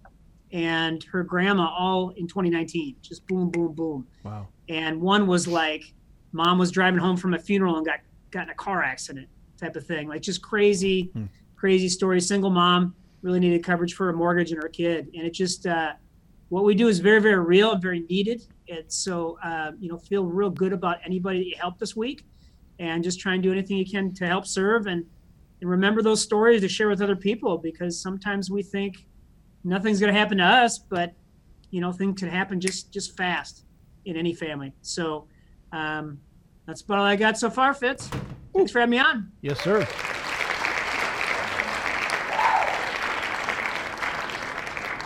and 0.50 1.02
her 1.04 1.22
grandma 1.22 1.68
all 1.68 2.10
in 2.10 2.26
2019. 2.26 2.96
Just 3.02 3.26
boom, 3.26 3.50
boom, 3.50 3.72
boom. 3.72 4.06
Wow. 4.24 4.48
And 4.68 5.00
one 5.00 5.26
was 5.26 5.46
like, 5.46 5.94
mom 6.32 6.58
was 6.58 6.70
driving 6.70 6.98
home 7.00 7.16
from 7.16 7.34
a 7.34 7.38
funeral 7.38 7.76
and 7.76 7.86
got 7.86 8.00
got 8.30 8.44
in 8.44 8.50
a 8.50 8.54
car 8.54 8.82
accident, 8.82 9.28
type 9.58 9.76
of 9.76 9.86
thing. 9.86 10.08
Like 10.08 10.22
just 10.22 10.40
crazy, 10.40 11.10
Hmm. 11.14 11.24
crazy 11.54 11.88
story. 11.88 12.18
Single 12.20 12.50
mom 12.50 12.94
really 13.20 13.40
needed 13.40 13.62
coverage 13.62 13.92
for 13.94 14.08
a 14.08 14.14
mortgage 14.14 14.52
and 14.52 14.62
her 14.62 14.68
kid, 14.70 15.10
and 15.14 15.26
it 15.26 15.34
just 15.34 15.66
uh, 15.66 15.92
what 16.48 16.64
we 16.64 16.74
do 16.74 16.88
is 16.88 16.98
very, 16.98 17.20
very 17.20 17.38
real 17.38 17.72
and 17.72 17.82
very 17.82 18.00
needed. 18.00 18.42
And 18.68 18.84
so, 18.90 19.38
uh, 19.44 19.72
you 19.78 19.88
know, 19.88 19.98
feel 19.98 20.24
real 20.26 20.50
good 20.50 20.72
about 20.72 20.98
anybody 21.04 21.38
that 21.40 21.46
you 21.46 21.54
helped 21.58 21.78
this 21.78 21.94
week, 21.96 22.24
and 22.78 23.02
just 23.04 23.20
try 23.20 23.34
and 23.34 23.42
do 23.42 23.52
anything 23.52 23.76
you 23.76 23.86
can 23.88 24.12
to 24.14 24.26
help 24.26 24.46
serve 24.46 24.86
and 24.86 25.04
and 25.60 25.70
remember 25.70 26.02
those 26.02 26.20
stories 26.20 26.60
to 26.62 26.68
share 26.68 26.88
with 26.88 27.00
other 27.00 27.14
people 27.14 27.56
because 27.56 28.00
sometimes 28.00 28.50
we 28.50 28.64
think 28.64 29.06
nothing's 29.62 30.00
going 30.00 30.12
to 30.12 30.18
happen 30.18 30.38
to 30.38 30.44
us, 30.44 30.76
but 30.78 31.12
you 31.70 31.80
know, 31.80 31.92
things 31.92 32.20
could 32.20 32.30
happen 32.30 32.60
just 32.60 32.92
just 32.92 33.16
fast 33.16 33.64
in 34.04 34.16
any 34.16 34.34
family. 34.34 34.72
So 34.82 35.28
um, 35.70 36.20
that's 36.66 36.82
about 36.82 36.98
all 36.98 37.04
I 37.04 37.16
got 37.16 37.38
so 37.38 37.48
far, 37.48 37.72
Fitz. 37.74 38.10
Thanks 38.54 38.72
for 38.72 38.80
having 38.80 38.90
me 38.90 38.98
on. 38.98 39.30
Yes, 39.40 39.60
sir. 39.60 39.86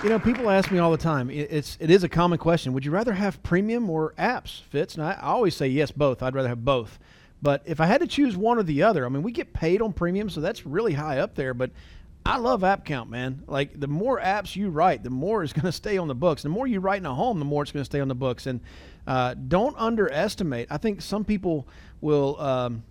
You 0.02 0.10
know, 0.10 0.18
people 0.18 0.50
ask 0.50 0.70
me 0.70 0.78
all 0.78 0.90
the 0.90 0.96
time. 0.96 1.30
It's 1.30 1.76
it 1.80 1.90
is 1.90 2.04
a 2.04 2.08
common 2.08 2.38
question. 2.38 2.72
Would 2.72 2.84
you 2.84 2.90
rather 2.90 3.12
have 3.12 3.42
premium 3.42 3.90
or 3.90 4.14
apps, 4.18 4.60
Fitz? 4.62 4.94
And 4.94 5.04
I, 5.04 5.12
I 5.12 5.28
always 5.28 5.56
say 5.56 5.68
yes, 5.68 5.90
both. 5.90 6.22
I'd 6.22 6.34
rather 6.34 6.48
have 6.48 6.64
both. 6.64 6.98
But 7.42 7.62
if 7.66 7.80
I 7.80 7.86
had 7.86 8.00
to 8.00 8.06
choose 8.06 8.36
one 8.36 8.58
or 8.58 8.62
the 8.62 8.82
other, 8.82 9.04
I 9.04 9.08
mean, 9.08 9.22
we 9.22 9.32
get 9.32 9.52
paid 9.52 9.82
on 9.82 9.92
premium, 9.92 10.30
so 10.30 10.40
that's 10.40 10.66
really 10.66 10.94
high 10.94 11.18
up 11.18 11.34
there. 11.34 11.54
But 11.54 11.70
I 12.24 12.38
love 12.38 12.64
app 12.64 12.84
count, 12.84 13.10
man. 13.10 13.42
Like 13.46 13.78
the 13.78 13.86
more 13.86 14.20
apps 14.20 14.56
you 14.56 14.70
write, 14.70 15.04
the 15.04 15.10
more 15.10 15.42
is 15.42 15.52
going 15.52 15.66
to 15.66 15.72
stay 15.72 15.98
on 15.98 16.08
the 16.08 16.14
books. 16.14 16.42
The 16.42 16.48
more 16.48 16.66
you 16.66 16.80
write 16.80 16.98
in 16.98 17.06
a 17.06 17.14
home, 17.14 17.38
the 17.38 17.44
more 17.44 17.62
it's 17.62 17.72
going 17.72 17.82
to 17.82 17.86
stay 17.86 18.00
on 18.00 18.08
the 18.08 18.14
books. 18.14 18.46
And 18.46 18.60
uh, 19.06 19.34
don't 19.34 19.76
underestimate. 19.78 20.68
I 20.70 20.78
think 20.78 21.02
some 21.02 21.24
people 21.24 21.68
will. 22.00 22.40
Um, 22.40 22.82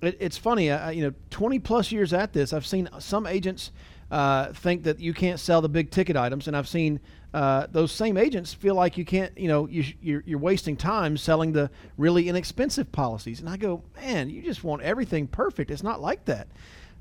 it, 0.00 0.16
it's 0.20 0.36
funny, 0.36 0.70
I, 0.70 0.92
you 0.92 1.02
know, 1.02 1.14
20 1.30 1.58
plus 1.60 1.90
years 1.90 2.12
at 2.12 2.32
this, 2.32 2.52
I've 2.52 2.66
seen 2.66 2.88
some 2.98 3.26
agents 3.26 3.72
uh, 4.10 4.52
think 4.52 4.84
that 4.84 5.00
you 5.00 5.14
can't 5.14 5.40
sell 5.40 5.60
the 5.60 5.68
big 5.68 5.90
ticket 5.90 6.16
items, 6.16 6.46
and 6.46 6.56
I've 6.56 6.68
seen 6.68 7.00
uh, 7.34 7.66
those 7.72 7.90
same 7.90 8.16
agents 8.16 8.54
feel 8.54 8.76
like 8.76 8.96
you 8.96 9.04
can't, 9.04 9.36
you 9.36 9.48
know, 9.48 9.66
you, 9.66 9.82
sh- 9.82 9.96
you're, 10.00 10.22
you're 10.24 10.38
wasting 10.38 10.76
time 10.76 11.16
selling 11.16 11.50
the 11.50 11.68
really 11.98 12.28
inexpensive 12.28 12.92
policies. 12.92 13.40
And 13.40 13.48
I 13.48 13.56
go, 13.56 13.82
man, 13.96 14.30
you 14.30 14.40
just 14.40 14.62
want 14.62 14.82
everything 14.82 15.26
perfect. 15.26 15.72
It's 15.72 15.82
not 15.82 16.00
like 16.00 16.24
that. 16.26 16.46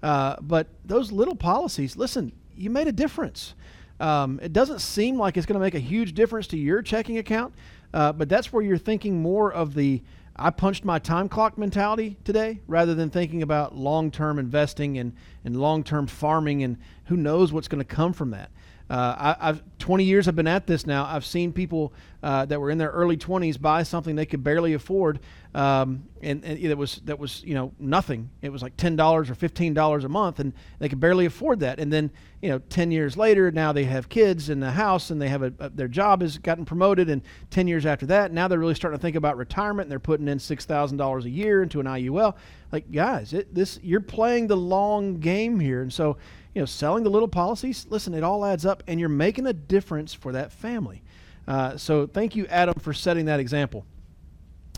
Uh, 0.02 0.38
but 0.42 0.66
those 0.84 1.12
little 1.12 1.36
policies, 1.36 1.96
listen, 1.96 2.32
you 2.58 2.72
made 2.72 2.88
a 2.88 2.92
difference. 2.92 3.54
Um, 4.00 4.40
it 4.42 4.54
doesn't 4.54 4.80
seem 4.80 5.20
like 5.20 5.38
it's 5.38 5.46
going 5.46 5.60
to 5.60 5.64
make 5.64 5.76
a 5.76 5.80
huge 5.80 6.14
difference 6.14 6.48
to 6.48 6.58
your 6.58 6.82
checking 6.82 7.20
account, 7.20 7.54
uh, 7.94 8.12
but 8.12 8.28
that's 8.28 8.52
where 8.52 8.64
you're 8.64 8.80
thinking 8.80 9.22
more 9.22 9.54
of 9.54 9.76
the 9.76 10.02
I 10.36 10.50
punched 10.50 10.84
my 10.84 10.98
time 10.98 11.30
clock 11.30 11.60
mentality 11.60 12.18
today 12.24 12.60
rather 12.66 12.96
than 12.96 13.12
thinking 13.12 13.44
about 13.44 13.76
long 13.76 14.10
term 14.10 14.40
investing 14.40 14.98
and, 14.98 15.14
and 15.46 15.56
long 15.56 15.84
term 15.84 16.08
farming 16.08 16.64
and 16.64 16.78
who 17.06 17.18
knows 17.18 17.54
what's 17.54 17.68
going 17.68 17.86
to 17.86 17.96
come 17.96 18.14
from 18.14 18.32
that. 18.32 18.50
Uh, 18.90 19.36
I, 19.40 19.50
I've 19.50 19.64
20 19.80 20.04
years 20.04 20.28
I've 20.28 20.36
been 20.36 20.48
at 20.48 20.68
this 20.68 20.86
now. 20.86 21.06
I've 21.06 21.26
seen 21.26 21.52
people 21.52 21.94
uh, 22.22 22.46
that 22.46 22.60
were 22.60 22.70
in 22.70 22.78
their 22.78 22.90
early 22.90 23.18
20s 23.18 23.60
buy 23.60 23.84
something 23.84 24.16
they 24.16 24.26
could 24.26 24.44
barely 24.44 24.74
afford, 24.74 25.20
um, 25.54 26.04
and, 26.22 26.44
and 26.46 26.58
it 26.58 26.78
was 26.78 27.02
that 27.06 27.20
was 27.20 27.44
you 27.44 27.54
know 27.54 27.74
nothing. 27.80 28.30
It 28.42 28.50
was 28.50 28.62
like 28.62 28.78
ten 28.78 28.96
dollars 28.96 29.30
or 29.30 29.36
fifteen 29.36 29.74
dollars 29.74 30.04
a 30.04 30.10
month, 30.10 30.40
and 30.40 30.54
they 30.80 30.88
could 30.90 31.00
barely 31.00 31.26
afford 31.26 31.60
that. 31.62 31.80
And 31.80 31.92
then 31.92 32.12
you 32.42 32.50
know 32.50 32.60
10 32.70 32.92
years 32.92 33.18
later, 33.18 33.52
now 33.52 33.74
they 33.74 33.84
have 33.86 34.10
kids 34.10 34.50
and 34.50 34.64
a 34.64 34.72
house, 34.72 35.10
and 35.10 35.22
they 35.22 35.28
have 35.30 35.44
a, 35.44 35.54
a 35.60 35.70
their 35.70 35.90
job 35.90 36.22
has 36.22 36.38
gotten 36.38 36.64
promoted. 36.66 37.10
And 37.10 37.22
10 37.50 37.68
years 37.68 37.86
after 37.86 38.06
that, 38.08 38.32
now 38.32 38.48
they're 38.48 38.60
really 38.60 38.76
starting 38.76 38.98
to 38.98 39.02
think 39.02 39.16
about 39.16 39.38
retirement, 39.38 39.88
and 39.88 39.92
they're 39.92 40.00
putting 40.00 40.28
in 40.28 40.40
six 40.40 40.66
thousand 40.66 40.98
dollars 40.98 41.26
a 41.26 41.30
year 41.30 41.62
into 41.62 41.80
an 41.80 41.86
IUL. 41.86 42.36
Like 42.72 42.92
guys, 42.92 43.34
it, 43.34 43.54
this 43.54 43.80
you're 43.84 44.02
playing 44.02 44.48
the 44.48 44.58
long 44.58 45.20
game 45.20 45.60
here, 45.60 45.82
and 45.82 45.92
so 45.92 46.18
you 46.54 46.62
know, 46.62 46.66
selling 46.66 47.04
the 47.04 47.10
little 47.10 47.28
policies, 47.28 47.88
listen, 47.90 48.14
it 48.14 48.24
all 48.24 48.46
adds 48.46 48.66
up, 48.66 48.84
and 48.88 49.00
you're 49.00 49.10
making 49.10 49.48
a 49.48 49.54
difference 49.54 50.14
for 50.14 50.34
that 50.34 50.52
family. 50.52 51.02
Uh, 51.48 51.78
so 51.78 52.08
thank 52.08 52.36
you, 52.36 52.46
Adam, 52.48 52.76
for 52.80 52.94
setting 52.94 53.26
that 53.26 53.40
example. 53.40 53.86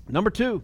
Number 0.07 0.29
two, 0.29 0.63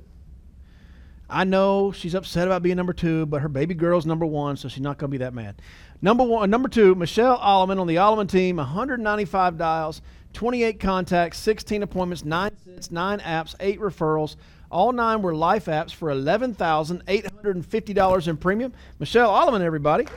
I 1.30 1.44
know 1.46 1.92
she's 1.92 2.16
upset 2.16 2.48
about 2.48 2.64
being 2.64 2.76
number 2.76 2.94
two, 2.94 3.26
but 3.26 3.42
her 3.42 3.50
baby 3.50 3.74
girl's 3.74 4.06
number 4.06 4.26
one, 4.26 4.58
so 4.58 4.68
she's 4.68 4.82
not 4.82 4.98
going 4.98 5.10
to 5.10 5.12
be 5.12 5.20
that 5.20 5.34
mad. 5.34 5.62
Number 6.02 6.24
one, 6.24 6.50
number 6.50 6.68
two, 6.68 6.96
Michelle 6.96 7.38
Alleman 7.38 7.80
on 7.80 7.88
the 7.88 7.96
Alleman 7.96 8.30
team, 8.30 8.58
195 8.58 9.58
dials, 9.58 10.02
28 10.34 10.80
contacts, 10.80 11.38
16 11.40 11.84
appointments, 11.84 12.26
nine 12.26 12.52
sits, 12.64 12.92
nine 12.92 13.20
apps, 13.20 13.56
eight 13.60 13.80
referrals. 13.80 14.36
All 14.70 14.92
nine 14.92 15.22
were 15.22 15.36
life 15.36 15.66
apps 15.66 15.94
for 15.94 16.10
$11,850 16.10 18.28
in 18.28 18.38
premium. 18.38 18.74
Michelle 19.00 19.30
Alleman, 19.30 19.62
everybody. 19.62 20.08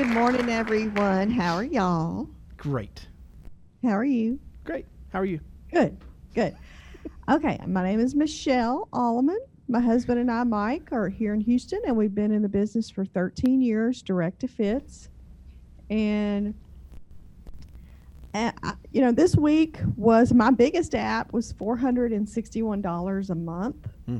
Good 0.00 0.14
morning, 0.14 0.48
everyone. 0.48 1.30
How 1.30 1.56
are 1.56 1.62
y'all? 1.62 2.26
Great. 2.56 3.06
How 3.82 3.90
are 3.90 4.02
you? 4.02 4.40
Great. 4.64 4.86
How 5.12 5.18
are 5.18 5.26
you? 5.26 5.40
Good, 5.70 5.94
good. 6.34 6.56
Okay, 7.28 7.60
my 7.66 7.84
name 7.84 8.00
is 8.00 8.14
Michelle 8.14 8.88
Alleman. 8.94 9.36
My 9.68 9.78
husband 9.78 10.18
and 10.18 10.30
I, 10.30 10.44
Mike, 10.44 10.88
are 10.90 11.10
here 11.10 11.34
in 11.34 11.40
Houston, 11.42 11.82
and 11.86 11.98
we've 11.98 12.14
been 12.14 12.32
in 12.32 12.40
the 12.40 12.48
business 12.48 12.88
for 12.88 13.04
13 13.04 13.60
years, 13.60 14.00
direct 14.00 14.40
to 14.40 14.48
Fitz. 14.48 15.10
And, 15.90 16.54
uh, 18.32 18.52
I- 18.62 18.74
you 18.92 19.02
know, 19.02 19.12
this 19.12 19.36
week 19.36 19.80
was 19.98 20.32
my 20.32 20.50
biggest 20.50 20.94
app 20.94 21.34
was 21.34 21.52
$461 21.52 23.28
a 23.28 23.34
month. 23.34 23.86
Hmm. 24.06 24.16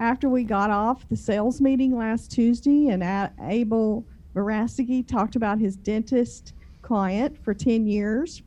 After 0.00 0.30
we 0.30 0.44
got 0.44 0.70
off 0.70 1.06
the 1.10 1.16
sales 1.16 1.60
meeting 1.60 1.94
last 1.94 2.30
Tuesday, 2.30 2.86
and 2.88 3.02
A- 3.02 3.34
Abel 3.42 4.06
Verastigi 4.34 5.06
talked 5.06 5.36
about 5.36 5.58
his 5.58 5.76
dentist 5.76 6.52
client 6.82 7.42
for 7.42 7.54
10 7.54 7.86
years. 7.86 8.42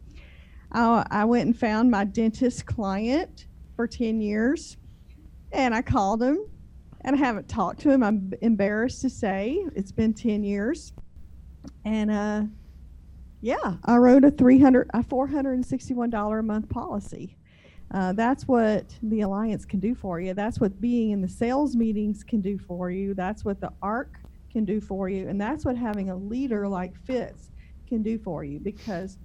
I, 0.72 1.06
I 1.10 1.26
went 1.26 1.46
and 1.46 1.58
found 1.58 1.92
my 1.92 2.06
dentist 2.06 2.66
client 2.66 3.48
for 3.76 3.88
10 3.88 4.22
years 4.22 4.78
and 5.52 5.76
I 5.76 5.82
called 5.82 6.22
him 6.22 6.40
and 7.02 7.16
I 7.16 7.20
haven't 7.20 7.50
talked 7.50 7.82
to 7.82 7.92
him. 7.92 8.04
I'm 8.04 8.32
embarrassed 8.42 9.02
to 9.02 9.10
say 9.10 9.66
it's 9.76 9.92
been 9.92 10.14
10 10.14 10.44
years. 10.44 10.94
And 11.84 12.12
uh, 12.12 12.44
yeah, 13.42 13.76
I 13.86 13.98
wrote 13.98 14.24
a 14.24 14.32
300 14.32 14.90
a 14.94 15.04
$461 15.04 16.40
a 16.40 16.44
month 16.44 16.70
policy. 16.70 17.36
Uh, 17.94 18.14
that's 18.14 18.48
what 18.48 18.86
the 19.04 19.22
alliance 19.22 19.66
can 19.66 19.80
do 19.80 19.94
for 19.94 20.22
you. 20.22 20.34
That's 20.34 20.60
what 20.60 20.80
being 20.80 21.12
in 21.12 21.22
the 21.22 21.28
sales 21.28 21.76
meetings 21.76 22.24
can 22.24 22.40
do 22.40 22.58
for 22.58 22.90
you. 22.90 23.14
That's 23.14 23.44
what 23.44 23.60
the 23.60 23.74
ARC 23.82 24.21
can 24.52 24.66
do 24.66 24.82
for 24.82 25.10
you. 25.10 25.28
And 25.28 25.40
that's 25.40 25.66
what 25.66 25.78
having 25.78 26.10
a 26.10 26.16
leader 26.16 26.68
like 26.68 26.96
Fitz 27.06 27.50
can 27.88 28.04
do 28.04 28.18
for 28.18 28.44
you 28.44 28.60
because 28.60 29.18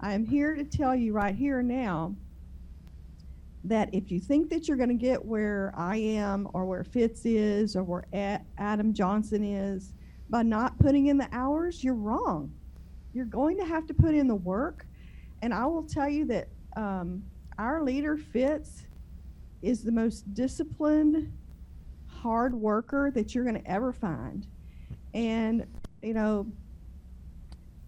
I 0.00 0.12
am 0.12 0.24
here 0.24 0.54
to 0.54 0.64
tell 0.64 0.94
you 0.94 1.12
right 1.12 1.34
here 1.34 1.62
now 1.62 2.14
that 3.64 3.88
if 3.92 4.10
you 4.10 4.20
think 4.20 4.48
that 4.50 4.68
you're 4.68 4.76
going 4.76 4.90
to 4.90 4.94
get 4.94 5.24
where 5.24 5.72
I 5.76 5.96
am 5.96 6.48
or 6.52 6.66
where 6.66 6.84
Fitz 6.84 7.24
is 7.24 7.74
or 7.74 7.82
where 7.82 8.04
Adam 8.58 8.92
Johnson 8.92 9.42
is 9.42 9.92
by 10.30 10.42
not 10.42 10.78
putting 10.78 11.06
in 11.06 11.16
the 11.16 11.28
hours, 11.32 11.82
you're 11.82 11.94
wrong. 11.94 12.52
You're 13.12 13.24
going 13.24 13.56
to 13.58 13.64
have 13.64 13.86
to 13.86 13.94
put 13.94 14.14
in 14.14 14.28
the 14.28 14.34
work. 14.34 14.86
And 15.42 15.52
I 15.52 15.66
will 15.66 15.82
tell 15.82 16.08
you 16.08 16.24
that 16.26 16.48
um, 16.76 17.22
our 17.58 17.82
leader, 17.82 18.16
Fitz, 18.16 18.84
is 19.62 19.82
the 19.82 19.92
most 19.92 20.32
disciplined, 20.34 21.32
hard 22.06 22.54
worker 22.54 23.10
that 23.14 23.34
you're 23.34 23.44
going 23.44 23.60
to 23.60 23.70
ever 23.70 23.92
find. 23.92 24.46
And, 25.16 25.66
you 26.02 26.12
know, 26.12 26.46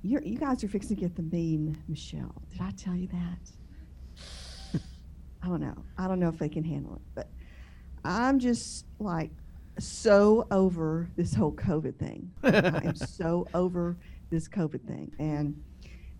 you're, 0.02 0.22
you 0.22 0.38
guys 0.38 0.64
are 0.64 0.68
fixing 0.68 0.96
to 0.96 1.02
get 1.02 1.14
the 1.14 1.22
mean, 1.22 1.76
Michelle. 1.86 2.34
Did 2.50 2.62
I 2.62 2.70
tell 2.70 2.96
you 2.96 3.06
that? 3.08 4.80
I 5.42 5.48
don't 5.48 5.60
know. 5.60 5.76
I 5.98 6.08
don't 6.08 6.20
know 6.20 6.30
if 6.30 6.38
they 6.38 6.48
can 6.48 6.64
handle 6.64 6.94
it, 6.94 7.02
but 7.14 7.28
I'm 8.02 8.38
just 8.38 8.86
like 8.98 9.30
so 9.78 10.46
over 10.50 11.06
this 11.16 11.34
whole 11.34 11.52
COVID 11.52 11.96
thing. 11.96 12.32
I 12.42 12.86
am 12.86 12.96
so 12.96 13.46
over 13.52 13.98
this 14.30 14.48
COVID 14.48 14.86
thing. 14.86 15.12
And 15.18 15.62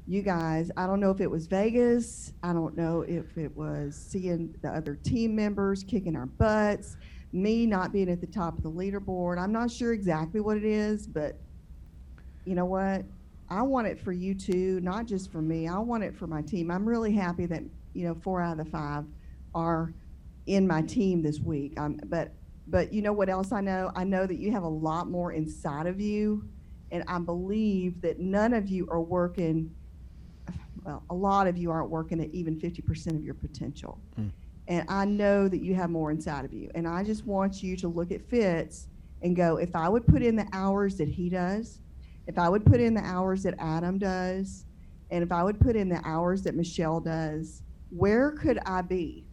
you 0.06 0.20
guys, 0.20 0.70
I 0.76 0.86
don't 0.86 1.00
know 1.00 1.10
if 1.10 1.22
it 1.22 1.30
was 1.30 1.46
Vegas. 1.46 2.34
I 2.42 2.52
don't 2.52 2.76
know 2.76 3.00
if 3.00 3.38
it 3.38 3.56
was 3.56 3.96
seeing 3.96 4.54
the 4.60 4.68
other 4.68 4.96
team 4.96 5.34
members 5.34 5.82
kicking 5.84 6.16
our 6.16 6.26
butts, 6.26 6.98
me 7.32 7.66
not 7.66 7.92
being 7.92 8.08
at 8.08 8.20
the 8.20 8.26
top 8.26 8.56
of 8.56 8.62
the 8.62 8.70
leaderboard. 8.70 9.38
I'm 9.38 9.52
not 9.52 9.70
sure 9.70 9.92
exactly 9.92 10.40
what 10.40 10.56
it 10.56 10.64
is, 10.64 11.06
but 11.06 11.38
you 12.44 12.54
know 12.54 12.64
what? 12.64 13.04
I 13.50 13.62
want 13.62 13.86
it 13.86 13.98
for 13.98 14.12
you 14.12 14.34
too, 14.34 14.80
not 14.80 15.06
just 15.06 15.30
for 15.30 15.40
me. 15.40 15.68
I 15.68 15.78
want 15.78 16.04
it 16.04 16.16
for 16.16 16.26
my 16.26 16.42
team. 16.42 16.70
I'm 16.70 16.86
really 16.86 17.12
happy 17.12 17.46
that, 17.46 17.62
you 17.94 18.06
know, 18.06 18.14
four 18.14 18.40
out 18.40 18.58
of 18.58 18.64
the 18.64 18.70
five 18.70 19.04
are 19.54 19.92
in 20.46 20.66
my 20.66 20.82
team 20.82 21.22
this 21.22 21.40
week. 21.40 21.78
Um, 21.78 22.00
but 22.06 22.32
but 22.70 22.92
you 22.92 23.00
know 23.00 23.14
what 23.14 23.30
else 23.30 23.52
I 23.52 23.62
know? 23.62 23.90
I 23.96 24.04
know 24.04 24.26
that 24.26 24.38
you 24.38 24.52
have 24.52 24.62
a 24.62 24.68
lot 24.68 25.08
more 25.08 25.32
inside 25.32 25.86
of 25.86 26.00
you, 26.00 26.46
and 26.90 27.02
I 27.08 27.18
believe 27.18 28.00
that 28.02 28.18
none 28.18 28.52
of 28.52 28.68
you 28.68 28.86
are 28.90 29.00
working. 29.00 29.74
Well, 30.84 31.02
a 31.10 31.14
lot 31.14 31.46
of 31.46 31.56
you 31.56 31.70
aren't 31.70 31.90
working 31.90 32.20
at 32.20 32.32
even 32.32 32.58
50% 32.58 33.16
of 33.16 33.24
your 33.24 33.34
potential. 33.34 33.98
Mm. 34.18 34.30
And 34.68 34.84
I 34.88 35.06
know 35.06 35.48
that 35.48 35.62
you 35.62 35.74
have 35.74 35.90
more 35.90 36.10
inside 36.10 36.44
of 36.44 36.52
you. 36.52 36.70
And 36.74 36.86
I 36.86 37.02
just 37.02 37.26
want 37.26 37.62
you 37.62 37.76
to 37.78 37.88
look 37.88 38.12
at 38.12 38.22
Fitz 38.22 38.88
and 39.22 39.34
go, 39.34 39.56
if 39.56 39.74
I 39.74 39.88
would 39.88 40.06
put 40.06 40.22
in 40.22 40.36
the 40.36 40.46
hours 40.52 40.96
that 40.98 41.08
he 41.08 41.30
does, 41.30 41.80
if 42.26 42.38
I 42.38 42.50
would 42.50 42.64
put 42.66 42.78
in 42.78 42.92
the 42.92 43.02
hours 43.02 43.42
that 43.44 43.54
Adam 43.58 43.98
does, 43.98 44.66
and 45.10 45.24
if 45.24 45.32
I 45.32 45.42
would 45.42 45.58
put 45.58 45.74
in 45.74 45.88
the 45.88 46.00
hours 46.04 46.42
that 46.42 46.54
Michelle 46.54 47.00
does, 47.00 47.62
where 47.90 48.32
could 48.32 48.58
I 48.66 48.82
be? 48.82 49.24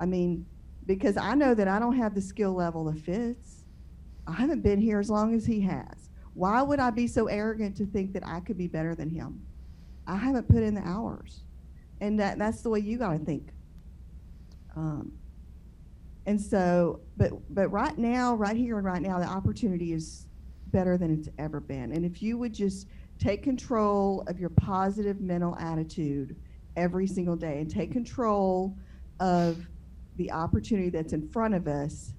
I 0.00 0.06
mean, 0.06 0.44
because 0.86 1.16
I 1.16 1.36
know 1.36 1.54
that 1.54 1.68
I 1.68 1.78
don't 1.78 1.96
have 1.96 2.14
the 2.14 2.20
skill 2.20 2.52
level 2.52 2.88
of 2.88 3.00
Fitz. 3.00 3.64
I 4.26 4.32
haven't 4.32 4.62
been 4.62 4.80
here 4.80 4.98
as 4.98 5.08
long 5.08 5.34
as 5.34 5.46
he 5.46 5.60
has. 5.60 6.10
Why 6.34 6.62
would 6.62 6.80
I 6.80 6.90
be 6.90 7.06
so 7.06 7.26
arrogant 7.26 7.76
to 7.76 7.86
think 7.86 8.12
that 8.14 8.26
I 8.26 8.40
could 8.40 8.58
be 8.58 8.66
better 8.66 8.96
than 8.96 9.08
him? 9.08 9.40
I 10.08 10.16
haven't 10.16 10.48
put 10.48 10.64
in 10.64 10.74
the 10.74 10.82
hours. 10.82 11.42
And 12.00 12.18
that, 12.18 12.38
that's 12.38 12.62
the 12.62 12.70
way 12.70 12.80
you 12.80 12.98
got 12.98 13.12
to 13.12 13.24
think. 13.24 13.50
Um, 14.76 15.12
and 16.26 16.40
so, 16.40 17.00
but 17.16 17.32
but 17.54 17.68
right 17.68 17.96
now, 17.96 18.34
right 18.34 18.56
here 18.56 18.76
and 18.76 18.86
right 18.86 19.02
now, 19.02 19.18
the 19.18 19.26
opportunity 19.26 19.92
is 19.92 20.26
better 20.68 20.96
than 20.96 21.12
it's 21.12 21.28
ever 21.38 21.60
been. 21.60 21.92
And 21.92 22.04
if 22.04 22.22
you 22.22 22.38
would 22.38 22.54
just 22.54 22.86
take 23.18 23.42
control 23.42 24.24
of 24.26 24.38
your 24.38 24.50
positive 24.50 25.20
mental 25.20 25.56
attitude 25.56 26.36
every 26.76 27.06
single 27.06 27.36
day 27.36 27.60
and 27.60 27.70
take 27.70 27.90
control 27.90 28.76
of 29.18 29.66
the 30.16 30.30
opportunity 30.30 30.88
that's 30.88 31.12
in 31.12 31.28
front 31.28 31.54
of 31.54 31.66
us, 31.66 32.14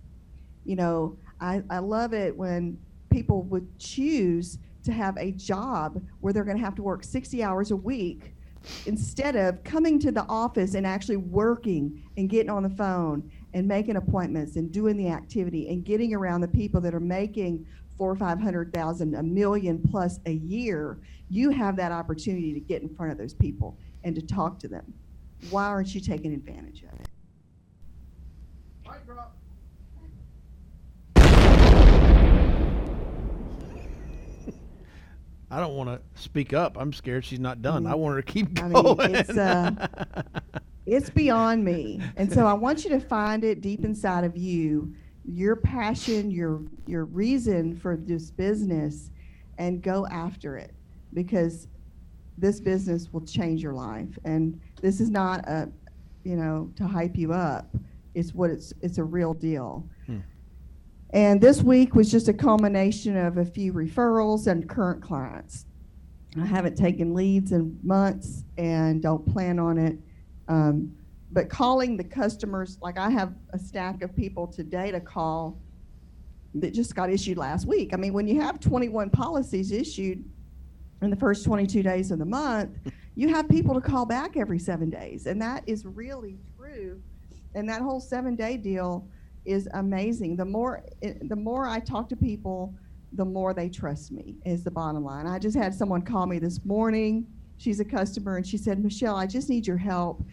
you 0.66 0.76
know, 0.76 1.18
I, 1.40 1.64
I 1.70 1.80
love 1.80 2.14
it 2.14 2.36
when 2.36 2.78
people 3.10 3.44
would 3.44 3.68
choose 3.80 4.60
to 4.84 4.92
have 4.92 5.18
a 5.18 5.32
job 5.32 6.02
where 6.22 6.34
they're 6.34 6.44
going 6.44 6.58
to 6.58 6.64
have 6.64 6.76
to 6.76 6.84
work 6.84 7.04
60 7.04 7.44
hours 7.44 7.72
a 7.72 7.76
week 7.76 8.34
instead 8.86 9.36
of 9.36 9.64
coming 9.64 10.00
to 10.00 10.12
the 10.12 10.24
office 10.24 10.76
and 10.76 10.86
actually 10.86 11.18
working 11.18 12.04
and 12.18 12.30
getting 12.30 12.50
on 12.50 12.64
the 12.64 12.70
phone 12.70 13.30
and 13.54 13.68
making 13.68 13.96
appointments 13.96 14.56
and 14.56 14.72
doing 14.72 14.98
the 14.98 15.10
activity 15.10 15.70
and 15.70 15.84
getting 15.84 16.14
around 16.14 16.42
the 16.42 16.48
people 16.48 16.80
that 16.82 16.94
are 16.94 17.00
making 17.00 17.66
four 17.98 18.10
or 18.10 18.16
five 18.16 18.40
hundred 18.40 18.74
thousand, 18.74 19.14
a 19.16 19.24
million 19.24 19.80
plus 19.80 20.20
a 20.26 20.32
year, 20.32 21.00
you 21.30 21.50
have 21.50 21.76
that 21.76 21.92
opportunity 21.92 22.54
to 22.54 22.60
get 22.60 22.82
in 22.82 22.90
front 22.96 23.12
of 23.12 23.18
those 23.18 23.34
people 23.34 23.78
and 24.04 24.16
to 24.16 24.22
talk 24.22 24.58
to 24.60 24.68
them. 24.68 24.94
Why 25.50 25.66
aren't 25.66 25.94
you 25.94 26.02
taking 26.02 26.34
advantage 26.34 26.84
of 26.84 27.00
it? 27.00 27.11
I 35.52 35.60
don't 35.60 35.76
want 35.76 35.90
to 35.90 36.22
speak 36.22 36.54
up. 36.54 36.78
I'm 36.80 36.94
scared 36.94 37.26
she's 37.26 37.40
not 37.40 37.62
done. 37.62 37.86
I 37.86 37.92
Mm. 37.92 37.98
want 38.00 38.16
her 38.16 38.22
to 38.22 38.32
keep 38.32 38.58
I 38.64 38.70
going. 38.70 38.98
mean, 38.98 39.16
it's 39.16 39.30
uh, 39.38 39.88
it's 40.86 41.10
beyond 41.10 41.64
me, 41.66 42.02
and 42.16 42.32
so 42.32 42.46
I 42.46 42.54
want 42.54 42.84
you 42.86 42.90
to 42.92 43.00
find 43.00 43.44
it 43.44 43.62
deep 43.62 43.84
inside 43.84 44.24
of 44.24 44.38
you, 44.38 44.94
your 45.26 45.58
passion, 45.58 46.32
your 46.32 46.62
your 46.88 47.06
reason 47.06 47.76
for 47.76 47.98
this 47.98 48.32
business, 48.32 49.12
and 49.58 49.82
go 49.82 50.08
after 50.08 50.58
it, 50.58 50.74
because 51.14 51.68
this 52.38 52.60
business 52.62 53.12
will 53.12 53.22
change 53.26 53.62
your 53.62 53.74
life. 53.74 54.18
And 54.24 54.60
this 54.82 55.00
is 55.02 55.10
not 55.10 55.48
a, 55.48 55.70
you 56.24 56.38
know, 56.38 56.72
to 56.78 56.88
hype 56.88 57.18
you 57.18 57.34
up. 57.34 57.68
It's 58.16 58.34
what 58.34 58.50
it's 58.50 58.74
it's 58.82 58.98
a 59.00 59.04
real 59.04 59.34
deal. 59.34 59.86
And 61.14 61.42
this 61.42 61.62
week 61.62 61.94
was 61.94 62.10
just 62.10 62.30
a 62.30 62.34
culmination 62.34 63.18
of 63.18 63.38
a 63.38 63.46
few 63.46 63.74
referrals 63.74 64.48
and 64.48 64.68
current 64.68 65.02
clients. 65.02 65.66
I 66.40 66.46
haven't 66.46 66.78
taken 66.78 67.14
leads 67.14 67.52
in 67.52 67.78
months 67.84 68.46
and 68.58 69.02
don't 69.02 69.26
plan 69.26 69.60
on 69.60 69.78
it. 69.78 69.98
Um, 70.48 70.96
but 71.34 71.50
calling 71.50 71.98
the 71.98 72.04
customers, 72.04 72.78
like 72.82 72.98
I 72.98 73.10
have 73.10 73.34
a 73.52 73.60
stack 73.60 74.02
of 74.02 74.16
people 74.16 74.48
today 74.48 74.92
to 74.92 75.02
call 75.02 75.58
that 76.56 76.74
just 76.74 76.96
got 76.96 77.10
issued 77.10 77.38
last 77.38 77.66
week. 77.66 77.94
I 77.94 77.98
mean, 77.98 78.14
when 78.14 78.28
you 78.28 78.40
have 78.42 78.60
21 78.60 79.10
policies 79.10 79.72
issued 79.72 80.24
in 81.02 81.10
the 81.10 81.16
first 81.16 81.44
22 81.44 81.84
days 81.84 82.12
of 82.12 82.20
the 82.20 82.26
month, 82.26 82.78
you 83.16 83.28
have 83.30 83.50
people 83.50 83.74
to 83.74 83.82
call 83.82 84.06
back 84.06 84.38
every 84.38 84.60
seven 84.60 84.90
days. 84.90 85.26
And 85.26 85.42
that 85.42 85.64
is 85.68 85.86
really 85.86 86.38
true. 86.58 87.02
And 87.56 87.68
that 87.70 87.82
whole 87.82 88.00
seven 88.00 88.36
day 88.36 88.56
deal 88.56 89.08
is 89.46 89.68
amazing. 89.74 90.36
The 90.36 90.46
more, 90.46 90.84
the 91.02 91.36
more 91.36 91.68
I 91.68 91.80
talk 91.80 92.10
to 92.10 92.16
people, 92.16 92.74
the 93.14 93.26
more 93.26 93.54
they 93.54 93.70
trust 93.70 94.12
me 94.12 94.36
is 94.46 94.64
the 94.64 94.72
bottom 94.72 95.04
line. 95.04 95.28
I 95.28 95.40
just 95.40 95.58
had 95.58 95.74
someone 95.74 96.02
call 96.02 96.26
me 96.26 96.40
this 96.40 96.64
morning. 96.64 97.26
She's 97.58 97.80
a 97.80 97.86
customer 97.86 98.38
and 98.38 98.48
she 98.48 98.58
said, 98.58 98.84
Michelle, 98.84 99.16
I 99.16 99.28
just 99.28 99.50
need 99.50 99.68
your 99.68 99.78
help. 99.78 100.24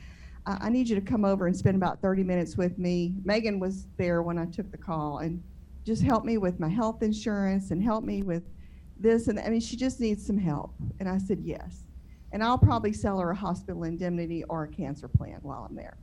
I 0.47 0.59
I 0.61 0.69
need 0.71 0.89
you 0.89 0.95
to 0.95 1.03
come 1.03 1.25
over 1.25 1.47
and 1.47 1.57
spend 1.57 1.77
about 1.77 2.01
30 2.01 2.23
minutes 2.23 2.57
with 2.57 2.79
me. 2.79 3.15
Megan 3.25 3.61
was 3.61 3.87
there 3.99 4.23
when 4.23 4.39
I 4.39 4.47
took 4.47 4.71
the 4.71 4.79
call 4.79 5.19
and 5.19 5.43
just 5.85 6.03
help 6.03 6.25
me 6.25 6.39
with 6.39 6.61
my 6.61 6.69
health 6.69 7.03
insurance 7.03 7.71
and 7.71 7.83
help 7.83 8.05
me 8.05 8.23
with 8.23 8.45
this. 8.99 9.29
And 9.29 9.39
I 9.39 9.49
mean, 9.49 9.61
she 9.61 9.77
just 9.77 10.01
needs 10.01 10.25
some 10.25 10.39
help. 10.39 10.73
And 11.01 11.09
I 11.09 11.19
said, 11.19 11.41
yes. 11.43 11.85
And 12.33 12.43
I'll 12.43 12.59
probably 12.59 12.93
sell 12.93 13.19
her 13.19 13.31
a 13.31 13.35
hospital 13.35 13.85
indemnity 13.85 14.45
or 14.45 14.65
a 14.65 14.69
cancer 14.69 15.09
plan 15.09 15.39
while 15.43 15.67
I'm 15.69 15.75
there. 15.75 15.97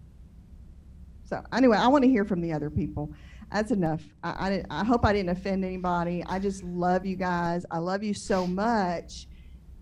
So 1.25 1.41
anyway, 1.53 1.77
I 1.77 1.87
want 1.87 2.03
to 2.03 2.09
hear 2.09 2.23
from 2.25 2.41
the 2.41 2.53
other 2.53 2.69
people. 2.69 3.11
That's 3.51 3.71
enough. 3.71 4.01
I, 4.23 4.47
I, 4.47 4.49
didn't- 4.49 4.67
I 4.71 4.83
hope 4.83 5.05
I 5.05 5.13
didn't 5.13 5.29
offend 5.29 5.63
anybody. 5.65 6.23
I 6.27 6.39
just 6.39 6.63
love 6.63 7.05
you 7.05 7.15
guys. 7.15 7.65
I 7.71 7.77
love 7.79 8.03
you 8.03 8.13
so 8.13 8.45
much 8.47 9.27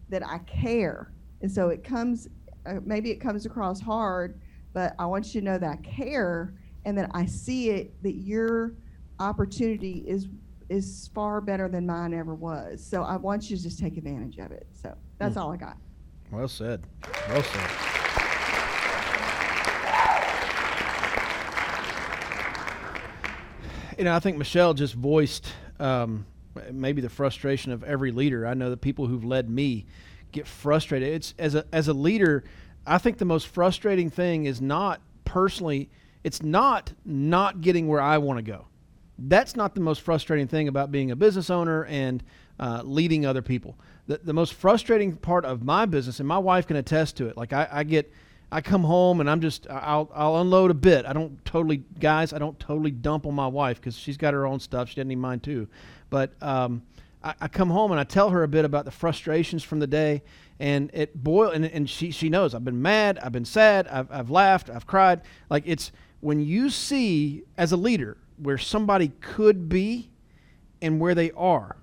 that 0.10 0.26
I 0.28 0.40
care. 0.40 1.12
And 1.42 1.52
so 1.52 1.70
it 1.70 1.84
comes, 1.84 2.28
uh, 2.66 2.76
maybe 2.86 3.10
it 3.12 3.18
comes 3.18 3.46
across 3.46 3.80
hard, 3.82 4.40
but 4.74 4.96
I 5.00 5.06
want 5.06 5.34
you 5.34 5.42
to 5.42 5.46
know 5.46 5.58
that 5.58 5.70
I 5.70 5.76
care 5.78 6.54
and 6.86 6.98
that 6.98 7.10
I 7.14 7.26
see 7.26 7.70
it, 7.72 8.02
that 8.04 8.16
your 8.16 8.74
opportunity 9.20 10.04
is 10.08 10.28
is 10.70 11.10
far 11.14 11.40
better 11.42 11.68
than 11.68 11.86
mine 11.86 12.14
ever 12.14 12.34
was. 12.34 12.84
So 12.84 13.04
I 13.04 13.16
want 13.18 13.50
you 13.50 13.58
to 13.58 13.62
just 13.64 13.78
take 13.80 13.98
advantage 13.98 14.40
of 14.40 14.52
it. 14.52 14.66
So 14.74 14.96
that's 15.20 15.38
all 15.38 15.52
I 15.52 15.58
got. 15.58 15.78
well 16.32 16.48
said. 16.48 16.88
Well 17.30 17.44
said. 17.44 17.70
You 23.98 24.06
know, 24.06 24.16
I 24.16 24.20
think 24.20 24.38
Michelle 24.38 24.74
just 24.74 24.94
voiced 24.94 25.48
um, 25.80 26.26
maybe 26.72 27.02
the 27.02 27.10
frustration 27.10 27.72
of 27.72 27.84
every 27.84 28.12
leader. 28.12 28.46
I 28.48 28.54
know 28.54 28.70
the 28.70 28.78
people 28.78 29.08
who've 29.08 29.24
led 29.24 29.50
me 29.50 29.86
get 30.32 30.48
frustrated. 30.48 31.10
It's 31.14 31.34
as 31.38 31.56
a 31.56 31.66
as 31.72 31.88
a 31.88 31.94
leader, 31.94 32.44
I 32.86 32.98
think 32.98 33.18
the 33.18 33.26
most 33.26 33.48
frustrating 33.48 34.10
thing 34.10 34.46
is 34.46 34.62
not 34.62 35.02
personally. 35.26 35.90
It's 36.24 36.42
not 36.42 36.94
not 37.06 37.62
getting 37.62 37.88
where 37.88 38.02
I 38.02 38.18
want 38.18 38.38
to 38.38 38.44
go. 38.44 38.68
That's 39.18 39.56
not 39.56 39.76
the 39.76 39.82
most 39.82 40.02
frustrating 40.02 40.48
thing 40.48 40.68
about 40.68 40.92
being 40.92 41.12
a 41.12 41.16
business 41.16 41.50
owner 41.50 41.86
and 41.86 42.24
uh, 42.60 42.82
leading 42.84 43.26
other 43.26 43.42
people. 43.42 43.78
The, 44.08 44.20
the 44.24 44.34
most 44.34 44.54
frustrating 44.54 45.16
part 45.16 45.46
of 45.46 45.64
my 45.64 45.86
business, 45.86 46.20
and 46.20 46.28
my 46.28 46.38
wife 46.40 46.68
can 46.68 46.78
attest 46.78 47.18
to 47.18 47.28
it. 47.28 47.38
Like 47.38 47.54
I, 47.54 47.68
I 47.72 47.84
get, 47.84 48.12
I 48.54 48.62
come 48.62 48.84
home 48.84 49.20
and 49.20 49.28
I'm 49.28 49.42
just, 49.42 49.66
I'll, 49.68 50.12
I'll 50.14 50.38
unload 50.38 50.70
a 50.70 50.76
bit. 50.76 51.08
I 51.08 51.14
don't 51.14 51.44
totally, 51.44 51.84
guys, 52.00 52.34
I 52.34 52.38
don't 52.38 52.60
totally 52.60 52.92
dump 52.92 53.26
on 53.26 53.34
my 53.34 53.48
wife 53.48 53.78
because 53.82 53.98
she's 53.98 54.16
got 54.16 54.36
her 54.36 54.46
own 54.46 54.60
stuff. 54.60 54.90
She 54.90 54.96
doesn't 54.96 55.08
need 55.08 55.16
mine 55.16 55.40
too. 55.40 55.68
But 56.12 56.34
um, 56.40 56.84
I, 57.24 57.34
I 57.42 57.48
come 57.48 57.72
home 57.72 57.90
and 57.90 58.00
I 58.00 58.04
tell 58.04 58.30
her 58.30 58.44
a 58.44 58.48
bit 58.48 58.64
about 58.64 58.86
the 58.86 58.92
frustrations 58.92 59.64
from 59.64 59.80
the 59.80 59.88
day, 59.88 60.22
and 60.60 60.92
it 60.94 61.24
boil, 61.24 61.50
and, 61.50 61.66
and 61.66 61.90
she 61.90 62.12
she 62.12 62.30
knows 62.30 62.54
I've 62.54 62.64
been 62.64 62.82
mad, 62.82 63.18
I've 63.24 63.32
been 63.32 63.44
sad, 63.44 63.88
I've 63.88 64.12
I've 64.12 64.30
laughed, 64.30 64.70
I've 64.70 64.86
cried. 64.86 65.22
Like 65.50 65.64
it's 65.66 65.92
when 66.22 66.40
you 66.40 66.70
see 66.70 67.44
as 67.58 67.72
a 67.72 67.78
leader 67.78 68.18
where 68.38 68.60
somebody 68.60 69.14
could 69.20 69.68
be 69.68 70.12
and 70.82 71.00
where 71.00 71.16
they 71.16 71.32
are. 71.32 71.78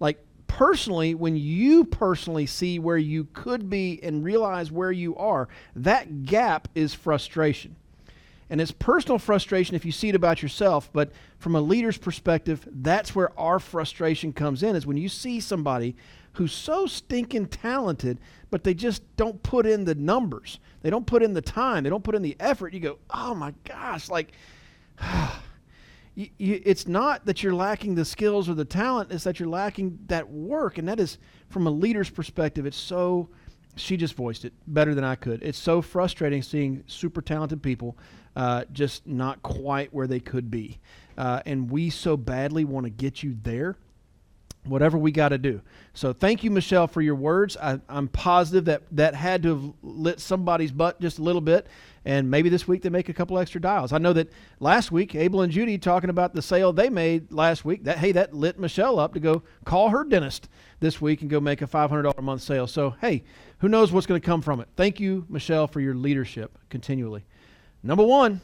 Like 0.00 0.22
personally, 0.54 1.16
when 1.16 1.34
you 1.34 1.84
personally 1.84 2.46
see 2.46 2.78
where 2.78 2.96
you 2.96 3.26
could 3.32 3.68
be 3.68 3.98
and 4.04 4.22
realize 4.22 4.70
where 4.70 4.92
you 4.92 5.16
are, 5.16 5.48
that 5.74 6.26
gap 6.26 6.68
is 6.76 6.94
frustration. 6.94 7.74
And 8.48 8.60
it's 8.60 8.70
personal 8.70 9.18
frustration 9.18 9.74
if 9.74 9.84
you 9.84 9.90
see 9.90 10.10
it 10.10 10.14
about 10.14 10.42
yourself, 10.42 10.88
but 10.92 11.10
from 11.38 11.56
a 11.56 11.60
leader's 11.60 11.98
perspective, 11.98 12.68
that's 12.70 13.16
where 13.16 13.36
our 13.36 13.58
frustration 13.58 14.32
comes 14.32 14.62
in 14.62 14.76
is 14.76 14.86
when 14.86 14.96
you 14.96 15.08
see 15.08 15.40
somebody 15.40 15.96
who's 16.34 16.52
so 16.52 16.86
stinking 16.86 17.46
talented, 17.46 18.20
but 18.52 18.62
they 18.62 18.74
just 18.74 19.02
don't 19.16 19.42
put 19.42 19.66
in 19.66 19.84
the 19.84 19.96
numbers. 19.96 20.60
They 20.82 20.90
don't 20.90 21.06
put 21.06 21.24
in 21.24 21.34
the 21.34 21.42
time. 21.42 21.82
They 21.82 21.90
don't 21.90 22.04
put 22.04 22.14
in 22.14 22.22
the 22.22 22.36
effort. 22.38 22.72
You 22.72 22.78
go, 22.78 22.98
oh 23.10 23.34
my 23.34 23.54
gosh, 23.64 24.08
like, 24.08 24.30
you, 26.14 26.28
you, 26.38 26.62
it's 26.64 26.86
not 26.86 27.26
that 27.26 27.42
you're 27.42 27.54
lacking 27.54 27.94
the 27.94 28.04
skills 28.04 28.48
or 28.48 28.54
the 28.54 28.64
talent, 28.64 29.12
it's 29.12 29.24
that 29.24 29.40
you're 29.40 29.48
lacking 29.48 29.98
that 30.06 30.28
work. 30.28 30.78
And 30.78 30.88
that 30.88 31.00
is, 31.00 31.18
from 31.48 31.66
a 31.66 31.70
leader's 31.70 32.10
perspective, 32.10 32.66
it's 32.66 32.76
so, 32.76 33.28
she 33.76 33.96
just 33.96 34.14
voiced 34.14 34.44
it 34.44 34.52
better 34.66 34.94
than 34.94 35.04
I 35.04 35.16
could. 35.16 35.42
It's 35.42 35.58
so 35.58 35.82
frustrating 35.82 36.42
seeing 36.42 36.84
super 36.86 37.20
talented 37.20 37.62
people 37.62 37.96
uh, 38.36 38.64
just 38.72 39.06
not 39.06 39.42
quite 39.42 39.92
where 39.92 40.06
they 40.06 40.20
could 40.20 40.50
be. 40.50 40.78
Uh, 41.16 41.40
and 41.46 41.70
we 41.70 41.90
so 41.90 42.16
badly 42.16 42.64
want 42.64 42.84
to 42.84 42.90
get 42.90 43.22
you 43.22 43.36
there 43.42 43.76
whatever 44.66 44.96
we 44.96 45.12
got 45.12 45.28
to 45.30 45.38
do. 45.38 45.60
So 45.92 46.12
thank 46.12 46.42
you, 46.42 46.50
Michelle, 46.50 46.86
for 46.86 47.02
your 47.02 47.14
words. 47.14 47.56
I, 47.56 47.80
am 47.88 48.08
positive 48.08 48.64
that 48.66 48.82
that 48.92 49.14
had 49.14 49.42
to 49.42 49.48
have 49.50 49.72
lit 49.82 50.20
somebody's 50.20 50.72
butt 50.72 51.00
just 51.00 51.18
a 51.18 51.22
little 51.22 51.40
bit. 51.40 51.66
And 52.04 52.30
maybe 52.30 52.48
this 52.50 52.68
week 52.68 52.82
they 52.82 52.90
make 52.90 53.08
a 53.08 53.14
couple 53.14 53.38
extra 53.38 53.60
dials. 53.60 53.92
I 53.92 53.98
know 53.98 54.12
that 54.12 54.30
last 54.60 54.92
week, 54.92 55.14
Abel 55.14 55.40
and 55.40 55.50
Judy 55.50 55.78
talking 55.78 56.10
about 56.10 56.34
the 56.34 56.42
sale 56.42 56.72
they 56.72 56.90
made 56.90 57.32
last 57.32 57.64
week, 57.64 57.84
that 57.84 57.98
hey, 57.98 58.12
that 58.12 58.34
lit 58.34 58.58
Michelle 58.58 58.98
up 58.98 59.14
to 59.14 59.20
go 59.20 59.42
call 59.64 59.88
her 59.88 60.04
dentist 60.04 60.48
this 60.80 61.00
week 61.00 61.22
and 61.22 61.30
go 61.30 61.40
make 61.40 61.62
a 61.62 61.66
$500 61.66 62.18
a 62.18 62.22
month 62.22 62.42
sale. 62.42 62.66
So, 62.66 62.94
hey, 63.00 63.24
who 63.58 63.68
knows 63.68 63.90
what's 63.90 64.06
going 64.06 64.20
to 64.20 64.24
come 64.24 64.42
from 64.42 64.60
it. 64.60 64.68
Thank 64.76 65.00
you, 65.00 65.24
Michelle, 65.28 65.66
for 65.66 65.80
your 65.80 65.94
leadership 65.94 66.58
continually. 66.68 67.24
Number 67.82 68.04
one, 68.04 68.42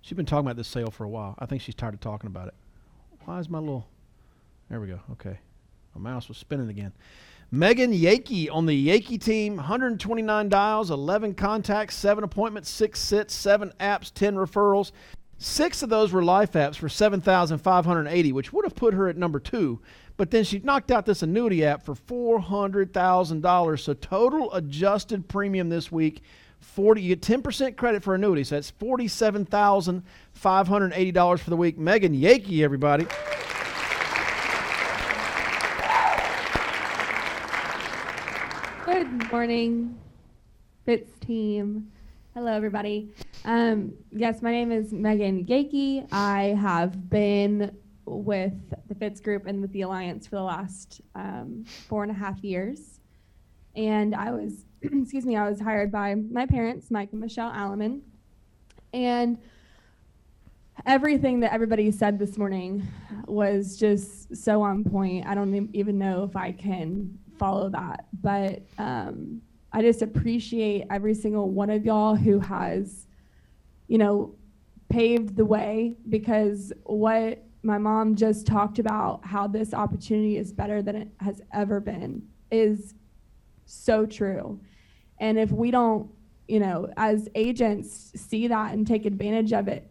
she's 0.00 0.16
been 0.16 0.26
talking 0.26 0.46
about 0.46 0.56
this 0.56 0.68
sale 0.68 0.90
for 0.90 1.04
a 1.04 1.08
while. 1.08 1.36
I 1.38 1.46
think 1.46 1.62
she's 1.62 1.76
tired 1.76 1.94
of 1.94 2.00
talking 2.00 2.26
about 2.26 2.48
it. 2.48 2.54
Why 3.24 3.38
is 3.38 3.48
my 3.48 3.58
little. 3.58 3.86
There 4.68 4.80
we 4.80 4.88
go. 4.88 5.00
Okay. 5.12 5.38
My 5.94 6.10
mouse 6.10 6.28
was 6.28 6.38
spinning 6.38 6.70
again. 6.70 6.92
Megan 7.54 7.92
Yakey 7.92 8.48
on 8.50 8.64
the 8.64 8.88
Yakey 8.88 9.20
team, 9.20 9.56
129 9.56 10.48
dials, 10.48 10.90
11 10.90 11.34
contacts, 11.34 11.94
7 11.96 12.24
appointments, 12.24 12.70
6 12.70 12.98
sits, 12.98 13.34
7 13.34 13.70
apps, 13.78 14.10
10 14.10 14.36
referrals. 14.36 14.92
Six 15.36 15.82
of 15.82 15.90
those 15.90 16.12
were 16.12 16.24
life 16.24 16.52
apps 16.52 16.76
for 16.76 16.88
7,580, 16.88 18.32
which 18.32 18.54
would 18.54 18.64
have 18.64 18.74
put 18.74 18.94
her 18.94 19.06
at 19.06 19.18
number 19.18 19.38
two. 19.38 19.82
But 20.16 20.30
then 20.30 20.44
she 20.44 20.60
knocked 20.60 20.90
out 20.90 21.04
this 21.04 21.22
annuity 21.22 21.62
app 21.62 21.84
for 21.84 21.94
$400,000. 21.94 23.80
So 23.80 23.92
total 23.92 24.50
adjusted 24.54 25.28
premium 25.28 25.68
this 25.68 25.92
week, 25.92 26.22
40 26.60 27.02
you 27.02 27.14
get 27.14 27.20
10% 27.20 27.76
credit 27.76 28.02
for 28.02 28.14
annuity. 28.14 28.44
So 28.44 28.54
that's 28.54 28.72
$47,580 28.72 31.38
for 31.38 31.50
the 31.50 31.56
week. 31.56 31.76
Megan 31.76 32.14
Yakey, 32.14 32.62
everybody. 32.62 33.06
Good 39.12 39.30
morning, 39.30 39.98
Fitz 40.86 41.18
team. 41.18 41.92
Hello, 42.32 42.50
everybody. 42.50 43.10
Um, 43.44 43.92
yes, 44.10 44.40
my 44.40 44.50
name 44.50 44.72
is 44.72 44.90
Megan 44.90 45.44
Yakey. 45.44 46.08
I 46.10 46.56
have 46.58 47.10
been 47.10 47.76
with 48.06 48.54
the 48.88 48.94
Fitz 48.94 49.20
Group 49.20 49.44
and 49.44 49.60
with 49.60 49.70
the 49.72 49.82
Alliance 49.82 50.26
for 50.26 50.36
the 50.36 50.42
last 50.42 51.02
um, 51.14 51.66
four 51.88 52.04
and 52.04 52.10
a 52.10 52.14
half 52.14 52.42
years. 52.42 53.00
And 53.76 54.14
I 54.14 54.30
was, 54.30 54.64
excuse 54.80 55.26
me, 55.26 55.36
I 55.36 55.46
was 55.46 55.60
hired 55.60 55.92
by 55.92 56.14
my 56.14 56.46
parents, 56.46 56.90
Mike 56.90 57.10
and 57.12 57.20
Michelle 57.20 57.52
Alleman. 57.52 58.00
And 58.94 59.36
everything 60.86 61.40
that 61.40 61.52
everybody 61.52 61.90
said 61.90 62.18
this 62.18 62.38
morning 62.38 62.88
was 63.26 63.76
just 63.76 64.34
so 64.34 64.62
on 64.62 64.84
point. 64.84 65.26
I 65.26 65.34
don't 65.34 65.68
even 65.74 65.98
know 65.98 66.24
if 66.24 66.34
I 66.34 66.52
can 66.52 67.18
follow 67.42 67.68
that. 67.68 68.06
But 68.22 68.62
um, 68.78 69.42
I 69.72 69.82
just 69.82 70.00
appreciate 70.00 70.84
every 70.90 71.12
single 71.12 71.50
one 71.50 71.70
of 71.70 71.84
y'all 71.84 72.14
who 72.14 72.38
has, 72.38 73.08
you 73.88 73.98
know, 73.98 74.36
paved 74.88 75.34
the 75.34 75.44
way 75.44 75.96
because 76.08 76.72
what 76.84 77.42
my 77.64 77.78
mom 77.78 78.14
just 78.14 78.46
talked 78.46 78.78
about, 78.78 79.24
how 79.24 79.48
this 79.48 79.74
opportunity 79.74 80.36
is 80.36 80.52
better 80.52 80.82
than 80.82 80.94
it 80.94 81.08
has 81.18 81.42
ever 81.52 81.80
been, 81.80 82.22
is 82.52 82.94
so 83.66 84.06
true. 84.06 84.60
And 85.18 85.36
if 85.36 85.50
we 85.50 85.72
don't, 85.72 86.08
you 86.46 86.60
know, 86.60 86.92
as 86.96 87.28
agents 87.34 88.12
see 88.14 88.46
that 88.46 88.72
and 88.72 88.86
take 88.86 89.04
advantage 89.04 89.52
of 89.52 89.66
it, 89.66 89.90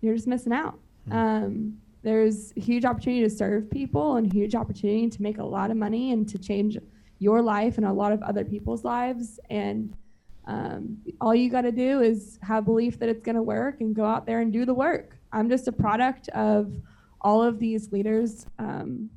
you're 0.00 0.14
just 0.14 0.26
missing 0.26 0.54
out. 0.54 0.78
Mm-hmm. 1.10 1.12
Um, 1.12 1.78
there's 2.02 2.52
huge 2.56 2.84
opportunity 2.84 3.22
to 3.22 3.30
serve 3.30 3.70
people 3.70 4.16
and 4.16 4.32
huge 4.32 4.54
opportunity 4.54 5.08
to 5.08 5.22
make 5.22 5.38
a 5.38 5.44
lot 5.44 5.70
of 5.70 5.76
money 5.76 6.12
and 6.12 6.28
to 6.28 6.38
change 6.38 6.76
your 7.18 7.40
life 7.40 7.76
and 7.76 7.86
a 7.86 7.92
lot 7.92 8.12
of 8.12 8.20
other 8.22 8.44
people's 8.44 8.84
lives. 8.84 9.38
And 9.50 9.96
um, 10.46 10.98
all 11.20 11.34
you 11.34 11.48
got 11.48 11.60
to 11.62 11.70
do 11.70 12.00
is 12.00 12.38
have 12.42 12.64
belief 12.64 12.98
that 12.98 13.08
it's 13.08 13.22
going 13.22 13.36
to 13.36 13.42
work 13.42 13.80
and 13.80 13.94
go 13.94 14.04
out 14.04 14.26
there 14.26 14.40
and 14.40 14.52
do 14.52 14.64
the 14.64 14.74
work. 14.74 15.16
I'm 15.32 15.48
just 15.48 15.68
a 15.68 15.72
product 15.72 16.28
of 16.30 16.74
all 17.20 17.40
of 17.40 17.60
these 17.60 17.92
leaders 17.92 18.46
um, 18.58 19.08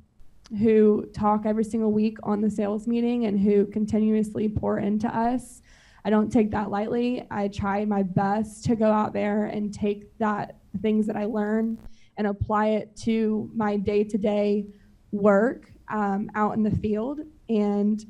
who 0.60 1.08
talk 1.12 1.48
every 1.48 1.64
single 1.64 1.92
week 1.92 2.20
on 2.22 2.42
the 2.42 2.50
sales 2.52 2.88
meeting 2.88 3.26
and 3.26 3.40
who 3.40 3.66
continuously 3.66 4.48
pour 4.48 4.78
into 4.78 5.08
us. 5.08 5.64
I 6.06 6.12
don't 6.12 6.32
take 6.32 6.52
that 6.52 6.70
lightly. 6.70 7.26
I 7.32 7.48
try 7.48 7.84
my 7.84 8.04
best 8.04 8.64
to 8.66 8.76
go 8.76 8.92
out 8.92 9.12
there 9.12 9.46
and 9.46 9.74
take 9.74 10.16
that 10.20 10.58
things 10.82 11.08
that 11.08 11.16
i 11.16 11.24
learn 11.24 11.78
and 12.18 12.28
apply 12.28 12.68
it 12.68 12.96
to 12.96 13.50
my 13.54 13.78
day 13.78 14.04
to 14.04 14.18
day 14.18 14.66
work 15.12 15.72
um, 15.90 16.30
out 16.36 16.56
in 16.56 16.64
the 16.64 16.72
field. 16.72 17.20
And 17.50 18.04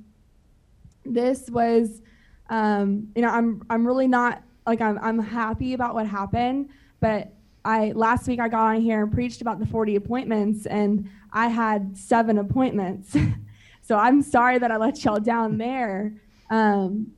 this 1.06 1.50
was, 1.50 2.02
um, 2.50 3.10
you 3.16 3.22
know, 3.22 3.30
I'm, 3.30 3.62
I'm 3.70 3.86
really 3.86 4.08
not 4.08 4.44
like 4.66 4.82
I'm, 4.82 4.98
I'm 5.02 5.20
happy 5.20 5.74
about 5.74 5.94
what 5.94 6.08
happened, 6.08 6.70
but 7.00 7.32
I 7.64 7.92
last 7.96 8.28
week 8.28 8.40
I 8.40 8.48
got 8.48 8.76
on 8.76 8.82
here 8.82 9.04
and 9.04 9.12
preached 9.12 9.42
about 9.42 9.60
the 9.60 9.66
40 9.66 9.96
appointments 9.96 10.66
and 10.66 11.10
I 11.32 11.48
had 11.48 11.98
seven 11.98 12.38
appointments. 12.38 13.16
so 13.82 13.98
I'm 13.98 14.22
sorry 14.22 14.60
that 14.60 14.72
I 14.72 14.78
let 14.78 15.04
y'all 15.04 15.20
down 15.20 15.58
there. 15.58 16.14
Um, 16.50 17.12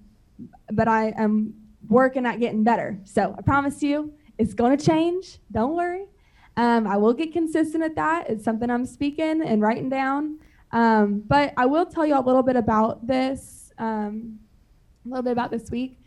but 0.71 0.87
I 0.87 1.13
am 1.17 1.53
working 1.87 2.25
at 2.25 2.39
getting 2.39 2.63
better. 2.63 2.99
So 3.03 3.35
I 3.37 3.41
promise 3.41 3.83
you 3.83 4.13
it's 4.37 4.53
going 4.53 4.77
to 4.77 4.83
change. 4.83 5.39
Don't 5.51 5.75
worry. 5.75 6.05
Um, 6.57 6.87
I 6.87 6.97
will 6.97 7.13
get 7.13 7.31
consistent 7.31 7.83
at 7.83 7.95
that. 7.95 8.29
It's 8.29 8.43
something 8.43 8.69
I'm 8.69 8.85
speaking 8.85 9.41
and 9.43 9.61
writing 9.61 9.89
down. 9.89 10.39
Um, 10.71 11.23
but 11.27 11.53
I 11.55 11.65
will 11.65 11.85
tell 11.85 12.05
you 12.05 12.17
a 12.17 12.19
little 12.19 12.43
bit 12.43 12.55
about 12.55 13.05
this, 13.05 13.71
um, 13.77 14.39
a 15.05 15.09
little 15.09 15.23
bit 15.23 15.31
about 15.31 15.51
this 15.51 15.71
week. 15.71 15.99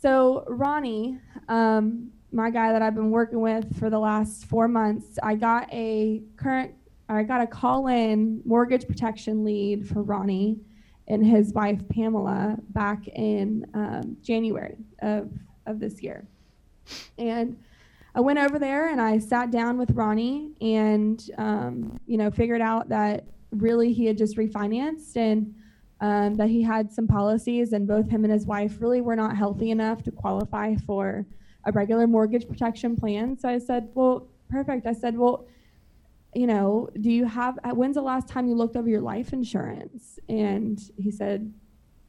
So, 0.00 0.44
Ronnie, 0.48 1.18
um, 1.48 2.10
my 2.32 2.50
guy 2.50 2.72
that 2.72 2.82
I've 2.82 2.94
been 2.94 3.10
working 3.10 3.40
with 3.40 3.78
for 3.78 3.90
the 3.90 3.98
last 3.98 4.46
four 4.46 4.66
months, 4.66 5.18
I 5.22 5.34
got 5.34 5.72
a 5.72 6.22
current, 6.36 6.74
I 7.08 7.22
got 7.22 7.42
a 7.42 7.46
call 7.46 7.88
in 7.88 8.40
mortgage 8.44 8.88
protection 8.88 9.44
lead 9.44 9.86
for 9.86 10.02
Ronnie 10.02 10.58
and 11.08 11.24
his 11.24 11.52
wife 11.52 11.86
Pamela 11.90 12.56
back 12.70 13.06
in 13.08 13.66
um, 13.74 14.16
January 14.22 14.78
of, 15.00 15.30
of 15.66 15.78
this 15.78 16.02
year. 16.02 16.26
And 17.18 17.56
I 18.14 18.20
went 18.20 18.38
over 18.38 18.58
there 18.58 18.90
and 18.90 19.00
I 19.00 19.18
sat 19.18 19.50
down 19.50 19.78
with 19.78 19.90
Ronnie 19.92 20.52
and, 20.60 21.22
um, 21.38 21.98
you 22.06 22.18
know, 22.18 22.30
figured 22.30 22.60
out 22.60 22.90
that 22.90 23.24
really 23.50 23.92
he 23.92 24.04
had 24.04 24.18
just 24.18 24.36
refinanced 24.36 25.16
and 25.16 25.54
um, 26.00 26.34
that 26.34 26.48
he 26.48 26.62
had 26.62 26.92
some 26.92 27.06
policies 27.06 27.72
and 27.72 27.86
both 27.86 28.10
him 28.10 28.24
and 28.24 28.32
his 28.32 28.44
wife 28.44 28.76
really 28.80 29.00
were 29.00 29.16
not 29.16 29.36
healthy 29.36 29.70
enough 29.70 30.02
to 30.02 30.10
qualify 30.10 30.74
for 30.86 31.24
a 31.64 31.72
regular 31.72 32.06
mortgage 32.06 32.46
protection 32.46 32.96
plan. 32.96 33.38
So 33.38 33.48
I 33.48 33.58
said, 33.58 33.88
well, 33.94 34.28
perfect. 34.50 34.86
I 34.86 34.92
said, 34.92 35.16
well, 35.16 35.46
you 36.34 36.46
know, 36.46 36.88
do 37.00 37.10
you 37.10 37.24
have, 37.24 37.58
when's 37.72 37.94
the 37.94 38.02
last 38.02 38.28
time 38.28 38.46
you 38.46 38.54
looked 38.54 38.76
over 38.76 38.88
your 38.88 39.00
life 39.00 39.32
insurance? 39.32 40.18
And 40.28 40.78
he 40.98 41.10
said, 41.10 41.52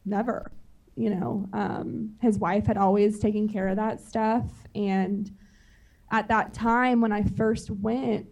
never. 0.04 0.50
You 0.96 1.10
know, 1.10 1.48
um, 1.52 2.14
his 2.20 2.38
wife 2.38 2.66
had 2.66 2.76
always 2.76 3.18
taken 3.18 3.48
care 3.48 3.68
of 3.68 3.76
that 3.76 4.00
stuff. 4.00 4.44
And, 4.74 5.30
at 6.10 6.28
that 6.28 6.52
time 6.52 7.00
when 7.00 7.12
I 7.12 7.22
first 7.22 7.70
went, 7.70 8.26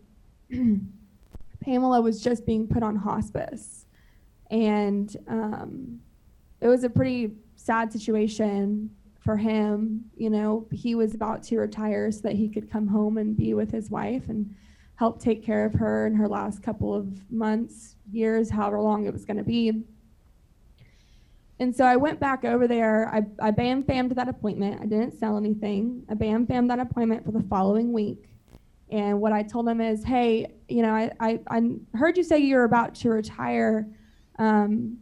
Pamela 1.60 2.00
was 2.00 2.22
just 2.22 2.44
being 2.44 2.66
put 2.66 2.82
on 2.82 2.96
hospice. 2.96 3.86
And 4.50 5.16
um, 5.28 6.00
it 6.60 6.68
was 6.68 6.84
a 6.84 6.90
pretty 6.90 7.32
sad 7.56 7.92
situation 7.92 8.90
for 9.20 9.36
him. 9.36 10.04
You 10.16 10.30
know, 10.30 10.66
he 10.70 10.94
was 10.94 11.14
about 11.14 11.42
to 11.44 11.58
retire 11.58 12.10
so 12.10 12.20
that 12.22 12.34
he 12.34 12.48
could 12.48 12.70
come 12.70 12.86
home 12.86 13.18
and 13.18 13.36
be 13.36 13.54
with 13.54 13.70
his 13.70 13.90
wife 13.90 14.28
and 14.28 14.54
help 14.96 15.20
take 15.20 15.44
care 15.44 15.64
of 15.64 15.74
her 15.74 16.06
in 16.06 16.14
her 16.14 16.28
last 16.28 16.62
couple 16.62 16.94
of 16.94 17.30
months, 17.30 17.96
years, 18.10 18.50
however 18.50 18.80
long 18.80 19.06
it 19.06 19.12
was 19.12 19.24
going 19.24 19.36
to 19.36 19.42
be. 19.42 19.84
And 21.60 21.74
so 21.74 21.84
I 21.84 21.96
went 21.96 22.18
back 22.18 22.44
over 22.44 22.66
there. 22.66 23.08
I, 23.08 23.22
I 23.40 23.50
bam 23.50 23.84
fammed 23.84 24.14
that 24.16 24.28
appointment. 24.28 24.80
I 24.80 24.86
didn't 24.86 25.18
sell 25.18 25.36
anything. 25.36 26.04
I 26.10 26.14
bam 26.14 26.46
fammed 26.46 26.68
that 26.68 26.80
appointment 26.80 27.24
for 27.24 27.30
the 27.30 27.42
following 27.42 27.92
week. 27.92 28.28
And 28.90 29.20
what 29.20 29.32
I 29.32 29.42
told 29.42 29.68
him 29.68 29.80
is, 29.80 30.04
hey, 30.04 30.52
you 30.68 30.82
know, 30.82 30.92
I, 30.92 31.10
I, 31.20 31.40
I 31.48 31.62
heard 31.94 32.16
you 32.16 32.22
say 32.22 32.38
you're 32.38 32.64
about 32.64 32.94
to 32.96 33.10
retire. 33.10 33.88
Um, 34.38 34.98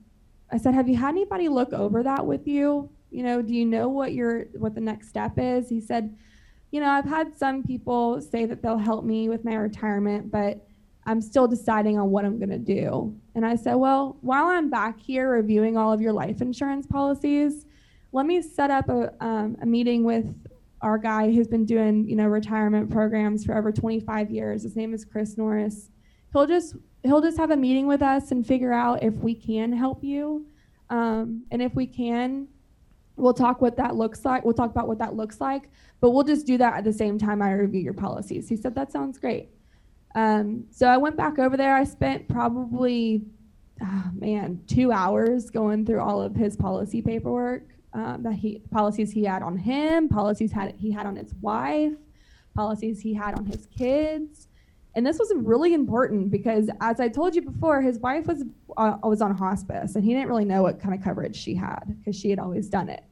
I 0.52 0.58
said, 0.58 0.74
have 0.74 0.88
you 0.88 0.96
had 0.96 1.10
anybody 1.10 1.48
look 1.48 1.72
over 1.72 2.02
that 2.02 2.24
with 2.24 2.46
you? 2.46 2.90
You 3.10 3.24
know, 3.24 3.42
do 3.42 3.52
you 3.52 3.66
know 3.66 3.88
what 3.88 4.12
your 4.12 4.44
what 4.52 4.74
the 4.74 4.80
next 4.80 5.08
step 5.08 5.32
is? 5.36 5.68
He 5.68 5.80
said, 5.80 6.16
you 6.70 6.80
know, 6.80 6.88
I've 6.88 7.04
had 7.04 7.36
some 7.36 7.64
people 7.64 8.20
say 8.20 8.46
that 8.46 8.62
they'll 8.62 8.78
help 8.78 9.04
me 9.04 9.28
with 9.28 9.44
my 9.44 9.54
retirement, 9.54 10.30
but 10.30 10.64
I'm 11.10 11.20
still 11.20 11.48
deciding 11.48 11.98
on 11.98 12.12
what 12.12 12.24
I'm 12.24 12.38
going 12.38 12.50
to 12.50 12.58
do. 12.58 13.12
And 13.34 13.44
I 13.44 13.56
said, 13.56 13.74
well, 13.74 14.16
while 14.20 14.46
I'm 14.46 14.70
back 14.70 15.00
here 15.00 15.32
reviewing 15.32 15.76
all 15.76 15.92
of 15.92 16.00
your 16.00 16.12
life 16.12 16.40
insurance 16.40 16.86
policies, 16.86 17.66
let 18.12 18.26
me 18.26 18.40
set 18.40 18.70
up 18.70 18.88
a, 18.88 19.12
um, 19.20 19.56
a 19.60 19.66
meeting 19.66 20.04
with 20.04 20.32
our 20.82 20.98
guy 20.98 21.32
who's 21.32 21.48
been 21.48 21.64
doing, 21.64 22.08
you 22.08 22.14
know, 22.14 22.26
retirement 22.26 22.90
programs 22.90 23.44
for 23.44 23.58
over 23.58 23.72
25 23.72 24.30
years. 24.30 24.62
His 24.62 24.76
name 24.76 24.94
is 24.94 25.04
Chris 25.04 25.36
Norris. 25.36 25.90
He'll 26.32 26.46
just 26.46 26.76
he'll 27.02 27.20
just 27.20 27.38
have 27.38 27.50
a 27.50 27.56
meeting 27.56 27.88
with 27.88 28.02
us 28.02 28.30
and 28.30 28.46
figure 28.46 28.72
out 28.72 29.02
if 29.02 29.14
we 29.14 29.34
can 29.34 29.72
help 29.72 30.04
you, 30.04 30.46
um, 30.90 31.42
and 31.50 31.60
if 31.60 31.74
we 31.74 31.86
can, 31.86 32.46
we'll 33.16 33.34
talk 33.34 33.60
what 33.60 33.76
that 33.78 33.96
looks 33.96 34.24
like. 34.24 34.44
We'll 34.44 34.54
talk 34.54 34.70
about 34.70 34.86
what 34.86 34.98
that 34.98 35.16
looks 35.16 35.40
like, 35.40 35.70
but 36.00 36.10
we'll 36.10 36.22
just 36.22 36.46
do 36.46 36.56
that 36.58 36.74
at 36.74 36.84
the 36.84 36.92
same 36.92 37.18
time 37.18 37.42
I 37.42 37.52
review 37.52 37.80
your 37.80 37.94
policies. 37.94 38.48
He 38.48 38.56
said 38.56 38.76
that 38.76 38.92
sounds 38.92 39.18
great. 39.18 39.50
Um, 40.14 40.64
so 40.70 40.86
I 40.86 40.96
went 40.96 41.16
back 41.16 41.38
over 41.38 41.56
there. 41.56 41.74
I 41.74 41.84
spent 41.84 42.28
probably, 42.28 43.22
oh 43.82 44.10
man, 44.14 44.60
two 44.66 44.92
hours 44.92 45.50
going 45.50 45.86
through 45.86 46.00
all 46.00 46.20
of 46.20 46.34
his 46.34 46.56
policy 46.56 47.00
paperwork 47.00 47.62
um, 47.92 48.22
that 48.22 48.34
he 48.34 48.60
policies 48.70 49.10
he 49.12 49.24
had 49.24 49.42
on 49.42 49.56
him, 49.56 50.08
policies 50.08 50.52
had 50.52 50.74
he 50.76 50.90
had 50.90 51.06
on 51.06 51.16
his 51.16 51.34
wife, 51.40 51.94
policies 52.54 53.00
he 53.00 53.14
had 53.14 53.34
on 53.34 53.46
his 53.46 53.66
kids. 53.66 54.48
And 54.96 55.06
this 55.06 55.20
was 55.20 55.32
really 55.36 55.72
important 55.72 56.32
because, 56.32 56.68
as 56.80 56.98
I 56.98 57.08
told 57.08 57.36
you 57.36 57.42
before, 57.42 57.80
his 57.80 57.98
wife 58.00 58.26
was 58.26 58.44
uh, 58.76 58.96
was 59.04 59.22
on 59.22 59.36
hospice, 59.36 59.94
and 59.94 60.04
he 60.04 60.12
didn't 60.12 60.28
really 60.28 60.44
know 60.44 60.62
what 60.62 60.80
kind 60.80 60.94
of 60.94 61.02
coverage 61.02 61.36
she 61.36 61.54
had 61.54 61.96
because 61.98 62.16
she 62.16 62.30
had 62.30 62.40
always 62.40 62.68
done 62.68 62.88
it. 62.88 63.04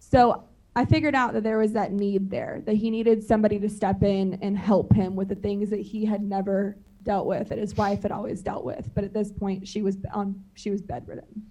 So 0.00 0.44
I 0.74 0.84
figured 0.86 1.14
out 1.14 1.34
that 1.34 1.42
there 1.42 1.58
was 1.58 1.72
that 1.72 1.92
need 1.92 2.30
there, 2.30 2.62
that 2.64 2.74
he 2.74 2.90
needed 2.90 3.22
somebody 3.22 3.58
to 3.58 3.68
step 3.68 4.02
in 4.02 4.38
and 4.40 4.56
help 4.56 4.92
him 4.94 5.14
with 5.14 5.28
the 5.28 5.34
things 5.34 5.68
that 5.70 5.80
he 5.80 6.04
had 6.04 6.22
never 6.22 6.78
dealt 7.02 7.26
with, 7.26 7.48
that 7.50 7.58
his 7.58 7.76
wife 7.76 8.02
had 8.02 8.12
always 8.12 8.40
dealt 8.42 8.64
with. 8.64 8.88
But 8.94 9.04
at 9.04 9.12
this 9.12 9.30
point, 9.30 9.68
she 9.68 9.82
was 9.82 9.98
on 10.12 10.42
she 10.54 10.70
was 10.70 10.80
bedridden. 10.80 11.50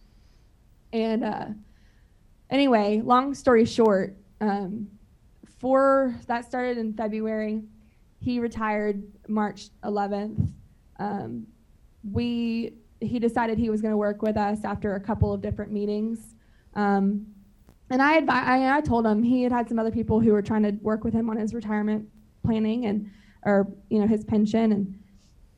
And 0.91 1.23
uh, 1.23 1.45
anyway, 2.49 3.01
long 3.03 3.35
story 3.35 3.65
short, 3.65 4.17
um, 4.39 4.87
for 5.59 6.15
that 6.27 6.45
started 6.45 6.77
in 6.77 6.93
February. 6.93 7.61
He 8.19 8.39
retired 8.39 9.03
March 9.27 9.69
11th. 9.83 10.51
Um, 10.99 11.47
we 12.11 12.73
he 12.99 13.19
decided 13.19 13.57
he 13.57 13.69
was 13.69 13.81
going 13.81 13.91
to 13.91 13.97
work 13.97 14.21
with 14.21 14.37
us 14.37 14.63
after 14.63 14.95
a 14.95 14.99
couple 14.99 15.33
of 15.33 15.41
different 15.41 15.71
meetings. 15.71 16.35
Um, 16.75 17.25
and 17.91 18.01
I, 18.01 18.21
advi- 18.21 18.29
I, 18.29 18.77
I 18.77 18.81
told 18.81 19.05
him 19.05 19.21
he 19.21 19.43
had 19.43 19.51
had 19.51 19.67
some 19.67 19.77
other 19.77 19.91
people 19.91 20.19
who 20.19 20.31
were 20.31 20.41
trying 20.41 20.63
to 20.63 20.71
work 20.81 21.03
with 21.03 21.13
him 21.13 21.29
on 21.29 21.37
his 21.37 21.53
retirement 21.53 22.07
planning 22.43 22.85
and 22.85 23.09
or 23.43 23.67
you 23.89 23.99
know 23.99 24.07
his 24.07 24.23
pension. 24.23 24.71
And 24.71 24.99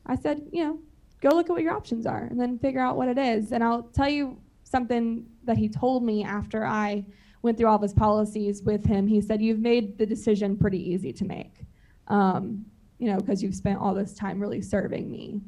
I 0.06 0.16
said 0.16 0.42
you 0.52 0.64
know 0.64 0.80
go 1.22 1.30
look 1.30 1.50
at 1.50 1.54
what 1.54 1.62
your 1.62 1.74
options 1.74 2.06
are 2.06 2.26
and 2.26 2.40
then 2.40 2.60
figure 2.60 2.82
out 2.82 2.98
what 2.98 3.08
it 3.08 3.18
is. 3.18 3.52
And 3.52 3.64
I'll 3.64 3.84
tell 3.84 4.10
you 4.10 4.38
something 4.64 5.26
that 5.46 5.58
he 5.58 5.70
told 5.70 6.04
me 6.04 6.24
after 6.24 6.66
I 6.66 7.06
went 7.42 7.58
through 7.58 7.68
all 7.68 7.76
of 7.76 7.82
his 7.82 7.94
policies 7.94 8.64
with 8.64 8.86
him. 8.86 9.08
He 9.08 9.22
said 9.22 9.42
you've 9.42 9.60
made 9.60 9.98
the 9.98 10.06
decision 10.06 10.58
pretty 10.58 10.92
easy 10.92 11.14
to 11.14 11.26
make 11.26 11.66
um, 12.08 12.66
you 12.98 13.12
know 13.12 13.18
because 13.18 13.42
you've 13.44 13.56
spent 13.56 13.80
all 13.80 13.94
this 13.94 14.14
time 14.14 14.40
really 14.40 14.62
serving 14.62 15.10
me 15.12 15.42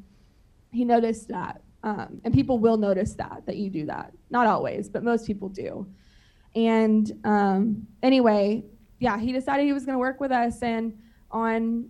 he 0.72 0.84
noticed 0.84 1.28
that 1.28 1.62
um, 1.82 2.20
and 2.24 2.34
people 2.34 2.58
will 2.58 2.76
notice 2.76 3.14
that 3.14 3.42
that 3.46 3.56
you 3.56 3.70
do 3.70 3.86
that. 3.86 4.12
Not 4.30 4.46
always 4.46 4.88
but 4.88 5.02
most 5.02 5.26
people 5.26 5.48
do 5.48 5.86
and 6.56 7.12
um, 7.24 7.86
anyway, 8.02 8.64
yeah, 8.98 9.18
he 9.18 9.30
decided 9.30 9.66
he 9.66 9.72
was 9.72 9.84
going 9.84 9.94
to 9.94 10.00
work 10.00 10.20
with 10.20 10.32
us, 10.32 10.62
and 10.62 10.98
on 11.30 11.88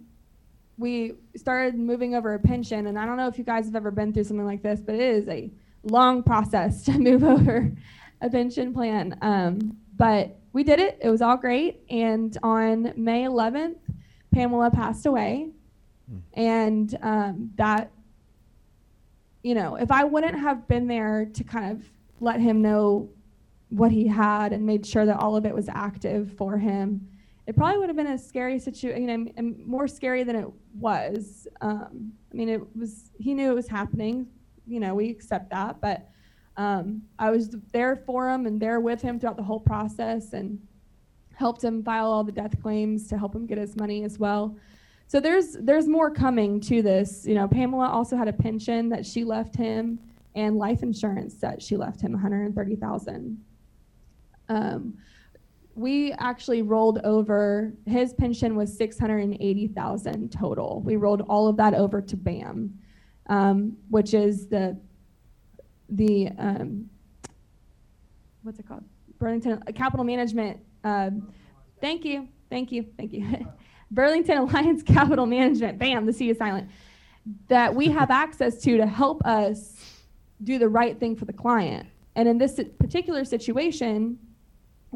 we 0.78 1.14
started 1.36 1.78
moving 1.78 2.14
over 2.14 2.34
a 2.34 2.38
pension. 2.38 2.88
And 2.88 2.98
I 2.98 3.06
don't 3.06 3.16
know 3.16 3.28
if 3.28 3.38
you 3.38 3.44
guys 3.44 3.64
have 3.64 3.76
ever 3.76 3.90
been 3.90 4.12
through 4.12 4.24
something 4.24 4.44
like 4.44 4.62
this, 4.62 4.80
but 4.80 4.94
it 4.94 5.00
is 5.00 5.26
a 5.28 5.50
long 5.84 6.22
process 6.22 6.82
to 6.84 6.92
move 6.98 7.24
over 7.24 7.72
a 8.20 8.28
pension 8.28 8.74
plan. 8.74 9.16
Um, 9.22 9.78
but 9.96 10.36
we 10.52 10.64
did 10.64 10.78
it. 10.78 10.98
It 11.00 11.08
was 11.08 11.22
all 11.22 11.36
great. 11.38 11.80
And 11.88 12.36
on 12.42 12.92
May 12.96 13.22
11th, 13.22 13.78
Pamela 14.34 14.70
passed 14.70 15.06
away, 15.06 15.48
and 16.34 16.98
um, 17.02 17.50
that 17.56 17.90
you 19.42 19.54
know, 19.54 19.76
if 19.76 19.92
I 19.92 20.02
wouldn't 20.02 20.38
have 20.38 20.66
been 20.66 20.88
there 20.88 21.30
to 21.32 21.44
kind 21.44 21.70
of 21.70 21.88
let 22.20 22.40
him 22.40 22.62
know 22.62 23.08
what 23.68 23.90
he 23.90 24.06
had 24.06 24.52
and 24.52 24.64
made 24.64 24.86
sure 24.86 25.06
that 25.06 25.18
all 25.18 25.36
of 25.36 25.44
it 25.44 25.54
was 25.54 25.68
active 25.68 26.32
for 26.36 26.56
him. 26.56 27.08
It 27.46 27.56
probably 27.56 27.78
would 27.78 27.88
have 27.88 27.96
been 27.96 28.08
a 28.08 28.18
scary 28.18 28.58
situation, 28.58 29.08
you 29.08 29.16
know, 29.16 29.30
and 29.36 29.64
more 29.66 29.86
scary 29.86 30.24
than 30.24 30.36
it 30.36 30.46
was. 30.78 31.46
Um, 31.60 32.12
I 32.32 32.36
mean, 32.36 32.48
it 32.48 32.76
was, 32.76 33.10
he 33.18 33.34
knew 33.34 33.50
it 33.50 33.54
was 33.54 33.68
happening. 33.68 34.26
You 34.66 34.80
know, 34.80 34.94
we 34.94 35.10
accept 35.10 35.50
that. 35.50 35.80
But 35.80 36.08
um, 36.56 37.02
I 37.18 37.30
was 37.30 37.56
there 37.72 37.96
for 37.96 38.30
him 38.30 38.46
and 38.46 38.60
there 38.60 38.80
with 38.80 39.00
him 39.00 39.20
throughout 39.20 39.36
the 39.36 39.42
whole 39.42 39.60
process 39.60 40.32
and 40.32 40.58
helped 41.34 41.62
him 41.62 41.82
file 41.84 42.06
all 42.06 42.24
the 42.24 42.32
death 42.32 42.60
claims 42.62 43.06
to 43.08 43.18
help 43.18 43.34
him 43.34 43.46
get 43.46 43.58
his 43.58 43.76
money 43.76 44.04
as 44.04 44.18
well. 44.18 44.56
So 45.08 45.20
there's 45.20 45.52
there's 45.60 45.86
more 45.86 46.10
coming 46.10 46.60
to 46.62 46.82
this. 46.82 47.24
You 47.26 47.34
know, 47.34 47.46
Pamela 47.46 47.88
also 47.88 48.16
had 48.16 48.26
a 48.26 48.32
pension 48.32 48.88
that 48.88 49.06
she 49.06 49.22
left 49.22 49.54
him 49.54 50.00
and 50.34 50.56
life 50.56 50.82
insurance 50.82 51.36
that 51.36 51.62
she 51.62 51.76
left 51.76 52.00
him 52.00 52.12
130,000. 52.12 53.40
Um, 54.48 54.94
we 55.74 56.12
actually 56.12 56.62
rolled 56.62 57.00
over 57.04 57.72
his 57.84 58.14
pension 58.14 58.56
was 58.56 58.74
680,000 58.76 60.32
total. 60.32 60.80
We 60.84 60.96
rolled 60.96 61.20
all 61.28 61.48
of 61.48 61.58
that 61.58 61.74
over 61.74 62.00
to 62.00 62.16
BAM, 62.16 62.78
um, 63.26 63.76
which 63.90 64.14
is 64.14 64.48
the 64.48 64.78
the 65.90 66.30
um, 66.38 66.88
what's 68.42 68.58
it 68.58 68.66
called? 68.66 68.84
Burlington 69.18 69.62
Capital 69.74 70.04
Management. 70.04 70.58
Um, 70.82 71.32
thank 71.80 72.04
you, 72.04 72.28
thank 72.48 72.72
you, 72.72 72.86
thank 72.96 73.12
you. 73.12 73.46
Burlington 73.90 74.38
Alliance 74.38 74.82
Capital 74.82 75.26
Management. 75.26 75.78
BAM. 75.78 76.06
The 76.06 76.12
C 76.12 76.30
is 76.30 76.38
silent. 76.38 76.68
That 77.48 77.74
we 77.74 77.88
have 77.88 78.10
access 78.24 78.60
to 78.62 78.78
to 78.78 78.86
help 78.86 79.24
us 79.26 80.02
do 80.42 80.58
the 80.58 80.68
right 80.68 80.98
thing 80.98 81.16
for 81.16 81.24
the 81.26 81.32
client. 81.32 81.86
And 82.14 82.28
in 82.28 82.38
this 82.38 82.58
particular 82.78 83.24
situation, 83.24 84.18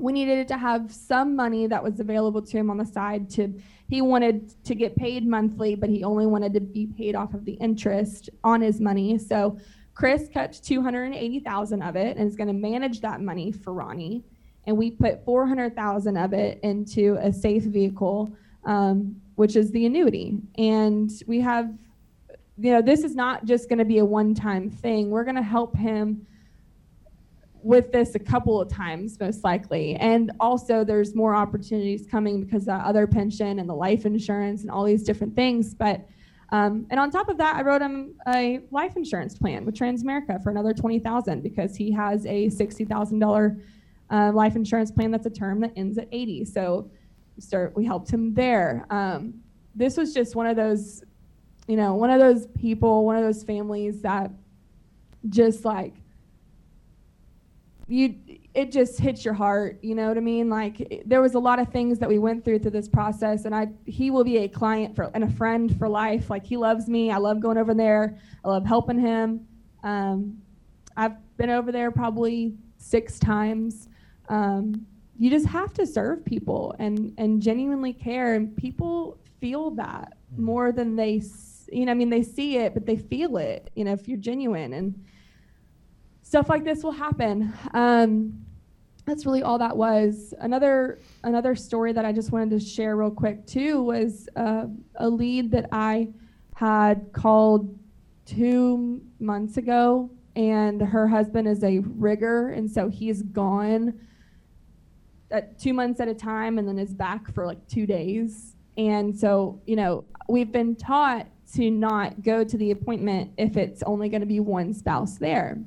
we 0.01 0.13
needed 0.13 0.49
to 0.49 0.57
have 0.57 0.93
some 0.93 1.37
money 1.37 1.67
that 1.67 1.83
was 1.83 2.01
available 2.01 2.43
to 2.43 2.57
him 2.57 2.71
on 2.71 2.77
the 2.77 2.85
side 2.85 3.29
to 3.31 3.53
he 3.89 4.01
wanted 4.03 4.53
to 4.65 4.75
get 4.75 4.97
paid 4.97 5.27
monthly 5.27 5.75
but 5.75 5.89
he 5.89 6.05
only 6.05 6.27
wanted 6.27 6.55
to 6.55 6.61
be 6.61 6.87
paid 6.87 7.15
off 7.15 7.35
of 7.35 7.45
the 7.45 7.55
interest 7.55 8.31
on 8.45 8.61
his 8.61 8.81
money. 8.81 9.19
So 9.19 9.59
chris 9.95 10.29
kept 10.29 10.65
280000 10.65 11.83
of 11.83 11.97
it 11.97 12.17
and 12.17 12.29
is 12.29 12.37
going 12.37 12.49
to 12.49 12.55
manage 12.55 13.01
that 13.01 13.21
money 13.21 13.53
for 13.53 13.73
ronnie. 13.73 14.25
And 14.67 14.77
we 14.77 14.91
put 14.91 15.25
400000 15.25 16.17
of 16.17 16.33
it 16.33 16.61
into 16.63 17.19
a 17.21 17.33
safe 17.33 17.65
vehicle 17.65 18.33
um, 18.65 19.21
which 19.37 19.57
is 19.57 19.71
the 19.71 19.87
annuity. 19.87 20.39
And 20.57 21.11
we 21.27 21.41
have 21.41 21.73
you 22.59 22.73
know 22.73 22.83
this 22.83 23.05
is 23.05 23.15
not 23.15 23.47
just 23.47 23.69
going 23.69 23.79
to 23.79 23.85
be 23.85 23.99
a 23.99 24.05
one-time 24.05 24.71
thing. 24.71 25.11
We're 25.11 25.25
going 25.25 25.37
to 25.37 25.43
help 25.43 25.77
him 25.77 26.27
with 27.63 27.93
this 27.93 28.15
a 28.15 28.19
couple 28.19 28.61
of 28.61 28.69
times, 28.69 29.19
most 29.21 29.45
likely. 29.45 29.95
And 29.97 30.33
also, 30.41 30.85
there's 30.85 31.15
more 31.15 31.35
opportunities 31.35 32.07
coming 32.11 32.43
because 32.43 32.65
the 32.65 32.75
other 32.75 33.07
pension 33.07 33.59
and 33.59 33.69
the 33.69 33.75
life 33.75 34.07
insurance 34.07 34.63
and 34.63 34.71
all 34.71 34.85
these 34.85 35.03
different 35.03 35.35
things. 35.37 35.75
But 35.75 36.07
um, 36.53 36.87
and 36.91 36.99
on 36.99 37.11
top 37.11 37.29
of 37.29 37.39
that, 37.39 37.57
I 37.57 37.63
wrote 37.63 37.81
him 37.81 38.15
a 38.27 38.61
life 38.71 38.97
insurance 38.97 39.39
plan 39.39 39.65
with 39.65 39.77
Transamerica 39.77 40.43
for 40.43 40.51
another 40.51 40.73
twenty 40.73 40.99
thousand 40.99 41.43
because 41.43 41.77
he 41.77 41.93
has 41.93 42.27
a 42.27 42.49
sixty 42.49 42.85
thousand 42.85 43.23
uh, 43.23 44.33
life 44.33 44.57
insurance 44.57 44.91
plan 44.91 45.11
that's 45.11 45.27
a 45.27 45.31
term 45.31 45.61
that 45.61 45.73
ends 45.77 45.97
at 45.99 46.09
eighty. 46.11 46.45
So 46.45 46.91
we 47.37 47.43
start 47.43 47.77
we 47.77 47.85
helped 47.85 48.11
him 48.11 48.35
there. 48.35 48.87
Um, 48.91 49.35
this 49.75 49.97
was 49.97 50.13
just 50.13 50.35
one 50.35 50.47
of 50.47 50.57
those, 50.57 51.05
you 51.69 51.77
know, 51.77 51.95
one 51.95 52.11
of 52.11 52.19
those 52.19 52.49
people, 52.49 53.05
one 53.05 53.17
of 53.17 53.23
those 53.23 53.45
families 53.45 54.03
that 54.03 54.33
just 55.29 55.65
like 55.65 55.95
you 57.91 58.15
it 58.55 58.73
just 58.73 58.99
hits 58.99 59.25
your 59.25 59.35
heart 59.35 59.79
you 59.83 59.95
know 59.95 60.09
what 60.09 60.17
i 60.17 60.21
mean? 60.21 60.49
Like 60.49 61.03
there 61.07 61.21
was 61.21 61.35
a 61.35 61.39
lot 61.39 61.59
of 61.59 61.69
things 61.69 61.99
that 61.99 62.09
we 62.09 62.19
went 62.19 62.45
through 62.45 62.61
through 62.61 62.73
this 62.73 62.89
process 62.89 63.45
and 63.45 63.55
i 63.55 63.69
he 63.85 64.11
will 64.11 64.25
be 64.25 64.39
a 64.39 64.49
client 64.49 64.95
for 64.95 65.11
and 65.15 65.25
a 65.25 65.31
friend 65.31 65.77
for 65.79 65.89
life. 65.89 66.31
Like 66.31 66.45
he 66.45 66.57
loves 66.57 66.89
me. 66.89 67.11
I 67.11 67.19
love 67.19 67.41
going 67.41 67.59
over 67.59 67.75
there. 67.75 68.19
I 68.45 68.49
love 68.49 68.65
helping 68.65 68.99
him. 68.99 69.47
Um, 69.83 70.39
i've 70.97 71.17
been 71.37 71.51
over 71.51 71.73
there 71.73 71.91
probably 71.91 72.55
six 72.79 73.19
times. 73.19 73.89
Um, 74.29 74.87
you 75.19 75.29
just 75.29 75.47
have 75.47 75.75
to 75.75 75.87
serve 75.87 76.25
people 76.25 76.75
and 76.79 77.13
and 77.19 77.43
genuinely 77.43 77.93
care, 77.93 78.35
and 78.35 78.57
people 78.57 79.19
feel 79.41 79.71
that 79.73 80.15
more 80.37 80.73
than 80.73 80.97
they, 80.97 81.23
you 81.73 81.87
know, 81.87 81.93
I 81.93 81.95
mean, 81.95 82.11
they 82.11 82.23
see 82.23 82.57
it, 82.59 82.75
but 82.75 82.87
they 82.87 82.97
feel 82.97 83.37
it. 83.37 83.71
You 83.75 83.85
know, 83.85 83.93
if 83.93 84.07
you're 84.09 84.19
genuine. 84.19 84.73
And 84.73 85.05
stuff 86.31 86.49
like 86.49 86.63
this 86.63 86.85
will 86.85 86.93
happen. 86.93 87.53
Um, 87.75 88.47
that's 89.05 89.27
really 89.27 89.43
all 89.43 89.59
that 89.59 89.77
was. 89.77 90.33
Another 90.39 91.01
another 91.25 91.57
story 91.57 91.93
that 91.93 92.05
I 92.05 92.13
just 92.13 92.31
wanted 92.31 92.51
to 92.51 92.61
share 92.65 92.97
real 92.97 93.11
quick 93.11 93.45
too 93.49 93.83
was 93.83 94.29
uh, 94.37 94.67
a 94.95 95.09
lead 95.09 95.51
that 95.51 95.69
I 95.73 96.11
had 96.55 97.11
called 97.13 97.77
two 98.27 99.03
months 99.19 99.57
ago, 99.57 100.09
and 100.37 100.81
her 100.81 101.09
husband 101.09 101.49
is 101.49 101.65
a 101.65 101.81
rigger, 101.81 102.51
and 102.51 102.71
so 102.71 102.89
he's 102.89 103.23
gone 103.23 103.99
at 105.33 105.59
two 105.59 105.75
months 105.75 105.99
at 105.99 106.07
a 106.07 106.15
time, 106.15 106.59
and 106.59 106.69
then 106.69 106.79
is 106.79 106.95
back 106.95 107.35
for 107.35 107.45
like 107.45 107.67
two 107.67 107.87
days. 107.87 108.55
And 108.77 109.19
so 109.19 109.61
you 109.67 109.75
know 109.75 110.05
we've 110.29 110.53
been 110.53 110.77
taught 110.77 111.27
to 111.55 111.73
not 111.73 112.23
go 112.23 112.45
to 112.45 112.57
the 112.57 112.71
appointment 112.71 113.33
if 113.37 113.57
it's 113.57 113.83
only 113.83 114.09
going 114.09 114.21
to 114.21 114.29
be 114.29 114.39
one 114.39 114.73
spouse 114.73 115.19
there. 115.19 115.59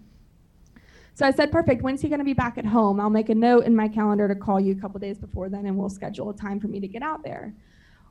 So 1.16 1.28
I 1.28 1.32
said, 1.32 1.52
perfect. 1.52 1.84
When's 1.84 2.02
he 2.02 2.10
going 2.10 2.20
to 2.20 2.26
be 2.26 2.34
back 2.34 2.58
at 2.58 2.66
home? 2.66 3.00
I'll 3.00 3.10
make 3.10 3.30
a 3.30 3.36
note 3.36 3.66
in 3.66 3.76
my 3.76 3.88
calendar 3.88 4.28
to 4.28 4.36
call 4.36 4.60
you 4.60 4.74
a 4.74 4.76
couple 4.76 5.00
days 5.00 5.20
before 5.20 5.48
then, 5.48 5.68
and 5.68 5.78
we'll 5.78 5.90
schedule 5.90 6.30
a 6.32 6.36
time 6.36 6.60
for 6.60 6.68
me 6.68 6.80
to 6.80 6.88
get 6.88 7.04
out 7.04 7.24
there. 7.24 7.54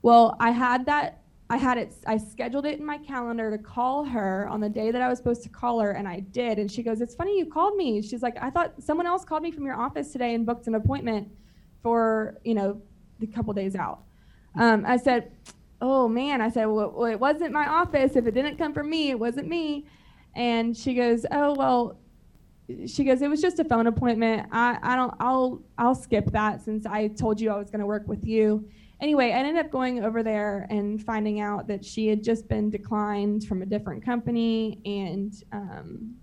Well, 0.03 0.37
I 0.39 0.51
had 0.51 0.87
that. 0.87 1.19
I 1.51 1.57
had 1.57 1.77
it. 1.79 1.95
I 2.07 2.17
scheduled 2.17 2.65
it 2.65 2.79
in 2.79 2.87
my 2.87 2.99
calendar 2.99 3.51
to 3.51 3.59
call 3.59 4.05
her 4.05 4.49
on 4.49 4.61
the 4.61 4.69
day 4.69 4.91
that 4.91 5.03
I 5.03 5.09
was 5.09 5.19
supposed 5.19 5.43
to 5.43 5.49
call 5.49 5.81
her, 5.81 5.91
and 5.91 6.09
I 6.09 6.21
did. 6.21 6.59
And 6.59 6.71
she 6.71 6.83
goes, 6.83 7.01
"It's 7.01 7.15
funny 7.15 7.39
you 7.39 7.47
called 7.47 7.77
me." 7.77 8.01
She's 8.01 8.23
like, 8.23 8.37
"I 8.41 8.51
thought 8.51 8.81
someone 8.81 9.07
else 9.07 9.25
called 9.25 9.43
me 9.43 9.51
from 9.51 9.65
your 9.67 9.75
office 9.75 10.13
today 10.13 10.35
and 10.35 10.47
booked 10.47 10.67
an 10.67 10.77
appointment 10.77 11.29
for 11.83 12.39
you 12.45 12.55
know 12.55 12.81
the 13.19 13.27
couple 13.27 13.53
days 13.53 13.75
out." 13.75 14.05
Um, 14.55 14.85
I 14.87 14.97
said, 14.97 15.33
"Oh 15.81 16.09
man," 16.09 16.41
I 16.41 16.49
said, 16.49 16.67
well, 16.67 16.93
well, 16.97 17.11
it 17.11 17.21
wasn't 17.21 17.53
my 17.53 17.67
office. 17.67 18.17
If 18.17 18.27
it 18.27 18.33
didn't 18.33 18.57
come 18.57 18.73
from 18.73 18.89
me, 18.89 19.11
it 19.11 19.19
wasn't 19.19 19.49
me." 19.49 19.87
And 20.35 20.75
she 20.75 20.95
goes, 20.95 21.27
"Oh 21.31 21.55
well." 21.55 21.99
She 22.87 23.05
goes, 23.05 23.23
it 23.23 23.29
was 23.29 23.41
just 23.41 23.59
a 23.59 23.65
phone 23.65 23.87
appointment. 23.87 24.49
I, 24.53 24.79
I 24.83 24.97
don't, 24.97 25.15
I'll, 25.21 25.63
I'll 25.79 25.95
skip 25.95 26.31
that 26.33 26.63
since 26.63 26.87
I 26.87 27.09
told 27.09 27.41
you 27.41 27.51
I 27.51 27.57
was 27.57 27.71
going 27.71 27.81
to 27.81 27.87
work 27.87 28.07
with 28.07 28.25
you. 28.25 28.69
Anyway, 29.01 29.33
I 29.33 29.39
ended 29.39 29.57
up 29.57 29.71
going 29.71 30.05
over 30.05 30.23
there 30.23 30.67
and 30.71 31.03
finding 31.03 31.41
out 31.41 31.67
that 31.67 31.85
she 31.85 32.07
had 32.07 32.23
just 32.23 32.47
been 32.49 32.71
declined 32.71 33.45
from 33.45 33.63
a 33.63 33.67
different 33.67 34.05
company. 34.05 34.81
And 34.85 35.35
um, 35.53 36.15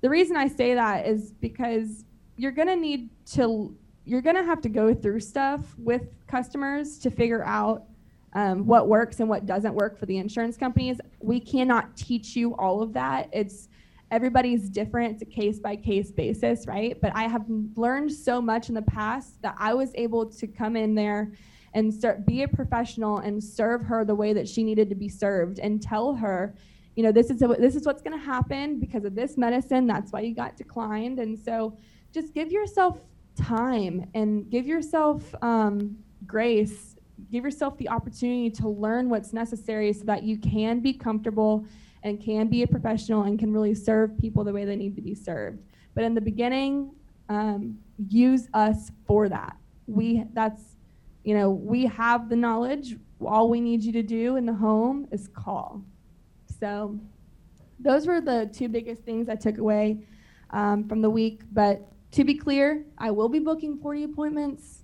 the 0.00 0.08
reason 0.08 0.36
I 0.36 0.48
say 0.48 0.74
that 0.74 1.06
is 1.06 1.32
because 1.32 2.04
you're 2.36 2.52
going 2.52 2.68
to 2.68 2.76
need 2.76 3.10
to, 3.32 3.76
you're 4.04 4.22
going 4.22 4.36
to 4.36 4.44
have 4.44 4.62
to 4.62 4.68
go 4.68 4.94
through 4.94 5.20
stuff 5.20 5.60
with 5.78 6.08
customers 6.26 6.98
to 7.00 7.10
figure 7.10 7.44
out 7.44 7.84
um, 8.32 8.64
what 8.64 8.88
works 8.88 9.20
and 9.20 9.28
what 9.28 9.44
doesn't 9.44 9.74
work 9.74 9.98
for 9.98 10.06
the 10.06 10.16
insurance 10.16 10.56
companies. 10.56 11.00
We 11.20 11.40
cannot 11.40 11.96
teach 11.96 12.36
you 12.36 12.54
all 12.56 12.80
of 12.80 12.92
that. 12.94 13.28
It's, 13.32 13.68
everybody's 14.10 14.68
different 14.68 15.12
it's 15.12 15.22
a 15.22 15.24
case 15.24 15.58
by 15.58 15.76
case 15.76 16.10
basis 16.10 16.66
right? 16.66 17.00
But 17.00 17.12
i 17.14 17.24
have 17.28 17.44
learned 17.76 18.12
so 18.12 18.40
much 18.40 18.68
in 18.68 18.74
the 18.74 18.82
past 18.82 19.40
that 19.42 19.54
i 19.58 19.74
was 19.74 19.90
able 19.94 20.26
to 20.26 20.46
come 20.46 20.76
in 20.76 20.94
there 20.94 21.32
and 21.74 21.92
start 21.92 22.26
be 22.26 22.42
a 22.42 22.48
professional 22.48 23.18
and 23.18 23.42
serve 23.42 23.82
her 23.82 24.04
the 24.04 24.14
way 24.14 24.32
that 24.32 24.48
she 24.48 24.64
needed 24.64 24.88
to 24.88 24.96
be 24.96 25.08
served 25.08 25.58
and 25.60 25.80
tell 25.80 26.14
her 26.14 26.54
you 26.96 27.02
know 27.02 27.12
this 27.12 27.30
is 27.30 27.40
a, 27.42 27.48
this 27.48 27.76
is 27.76 27.86
what's 27.86 28.02
going 28.02 28.18
to 28.18 28.24
happen 28.24 28.78
because 28.78 29.04
of 29.04 29.14
this 29.14 29.36
medicine 29.36 29.86
that's 29.86 30.12
why 30.12 30.20
you 30.20 30.34
got 30.34 30.56
declined. 30.56 31.18
And 31.18 31.38
so 31.38 31.76
just 32.12 32.34
give 32.34 32.50
yourself 32.50 33.00
time 33.36 34.08
and 34.14 34.50
give 34.50 34.66
yourself 34.66 35.34
um, 35.42 35.96
grace. 36.26 36.96
Give 37.30 37.44
yourself 37.44 37.76
the 37.78 37.88
opportunity 37.88 38.50
to 38.50 38.68
learn 38.68 39.08
what's 39.08 39.32
necessary 39.32 39.92
so 39.92 40.04
that 40.04 40.22
you 40.24 40.38
can 40.38 40.80
be 40.80 40.92
comfortable 40.92 41.64
and 42.02 42.20
can 42.20 42.48
be 42.48 42.62
a 42.62 42.66
professional 42.66 43.24
and 43.24 43.38
can 43.38 43.52
really 43.52 43.74
serve 43.74 44.16
people 44.18 44.44
the 44.44 44.52
way 44.52 44.64
they 44.64 44.76
need 44.76 44.96
to 44.96 45.02
be 45.02 45.14
served. 45.14 45.58
But 45.94 46.04
in 46.04 46.14
the 46.14 46.20
beginning, 46.20 46.92
um, 47.28 47.78
use 48.08 48.48
us 48.54 48.90
for 49.06 49.28
that. 49.28 49.56
We 49.86 50.24
that's 50.32 50.62
you 51.24 51.34
know 51.34 51.50
we 51.50 51.86
have 51.86 52.28
the 52.28 52.36
knowledge. 52.36 52.96
All 53.24 53.50
we 53.50 53.60
need 53.60 53.82
you 53.82 53.92
to 53.92 54.02
do 54.02 54.36
in 54.36 54.46
the 54.46 54.54
home 54.54 55.06
is 55.10 55.28
call. 55.28 55.82
So 56.58 56.98
those 57.78 58.06
were 58.06 58.20
the 58.20 58.50
two 58.52 58.68
biggest 58.68 59.02
things 59.02 59.28
I 59.28 59.34
took 59.36 59.58
away 59.58 59.98
um, 60.50 60.88
from 60.88 61.00
the 61.00 61.10
week. 61.10 61.42
But 61.52 61.86
to 62.12 62.24
be 62.24 62.34
clear, 62.34 62.84
I 62.98 63.10
will 63.10 63.28
be 63.28 63.38
booking 63.38 63.78
40 63.78 64.04
appointments. 64.04 64.82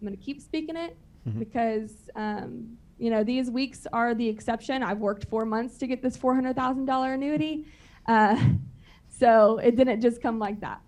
I'm 0.00 0.06
going 0.06 0.16
to 0.16 0.22
keep 0.22 0.40
speaking 0.40 0.76
it 0.76 0.96
because 1.38 1.92
um, 2.14 2.78
you 2.98 3.10
know 3.10 3.24
these 3.24 3.50
weeks 3.50 3.86
are 3.92 4.14
the 4.14 4.28
exception. 4.28 4.82
I've 4.82 4.98
worked 4.98 5.24
four 5.26 5.44
months 5.44 5.78
to 5.78 5.86
get 5.86 6.02
this 6.02 6.16
$400,000 6.16 7.14
annuity, 7.14 7.66
uh, 8.06 8.40
so 9.08 9.58
it 9.58 9.76
didn't 9.76 10.00
just 10.00 10.20
come 10.20 10.38
like 10.38 10.60
that. 10.60 10.80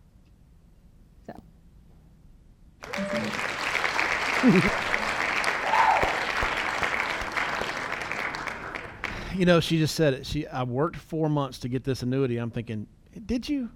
So. 1.26 1.40
You 9.36 9.46
know, 9.46 9.60
she 9.60 9.78
just 9.78 9.94
said 9.94 10.12
it. 10.12 10.26
She 10.26 10.46
I 10.46 10.64
worked 10.64 10.96
four 10.96 11.28
months 11.28 11.60
to 11.60 11.68
get 11.68 11.84
this 11.84 12.02
annuity. 12.02 12.36
I'm 12.36 12.50
thinking, 12.50 12.86
did 13.26 13.48
you? 13.48 13.70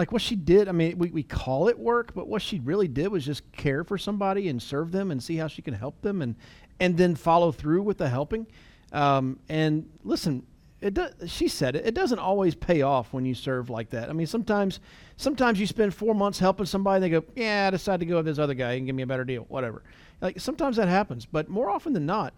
Like 0.00 0.12
what 0.12 0.22
she 0.22 0.34
did, 0.34 0.66
I 0.66 0.72
mean, 0.72 0.96
we, 0.96 1.10
we 1.10 1.22
call 1.22 1.68
it 1.68 1.78
work, 1.78 2.14
but 2.14 2.26
what 2.26 2.40
she 2.40 2.58
really 2.60 2.88
did 2.88 3.08
was 3.08 3.22
just 3.22 3.52
care 3.52 3.84
for 3.84 3.98
somebody 3.98 4.48
and 4.48 4.62
serve 4.62 4.92
them 4.92 5.10
and 5.10 5.22
see 5.22 5.36
how 5.36 5.46
she 5.46 5.60
can 5.60 5.74
help 5.74 6.00
them 6.00 6.22
and 6.22 6.36
and 6.80 6.96
then 6.96 7.14
follow 7.14 7.52
through 7.52 7.82
with 7.82 7.98
the 7.98 8.08
helping. 8.08 8.46
Um, 8.92 9.40
and 9.50 9.90
listen, 10.02 10.46
it 10.80 10.94
does, 10.94 11.12
she 11.30 11.48
said 11.48 11.76
it. 11.76 11.84
It 11.84 11.92
doesn't 11.94 12.18
always 12.18 12.54
pay 12.54 12.80
off 12.80 13.12
when 13.12 13.26
you 13.26 13.34
serve 13.34 13.68
like 13.68 13.90
that. 13.90 14.08
I 14.08 14.14
mean, 14.14 14.26
sometimes 14.26 14.80
sometimes 15.18 15.60
you 15.60 15.66
spend 15.66 15.92
four 15.92 16.14
months 16.14 16.38
helping 16.38 16.64
somebody, 16.64 16.96
and 16.96 17.04
they 17.04 17.10
go, 17.10 17.22
"Yeah, 17.36 17.66
I 17.66 17.70
decided 17.70 18.00
to 18.00 18.06
go 18.06 18.16
with 18.16 18.24
this 18.24 18.38
other 18.38 18.54
guy 18.54 18.72
and 18.72 18.86
give 18.86 18.96
me 18.96 19.02
a 19.02 19.06
better 19.06 19.26
deal, 19.26 19.42
whatever." 19.48 19.82
Like 20.22 20.40
sometimes 20.40 20.76
that 20.76 20.88
happens, 20.88 21.26
but 21.26 21.50
more 21.50 21.68
often 21.68 21.92
than 21.92 22.06
not, 22.06 22.32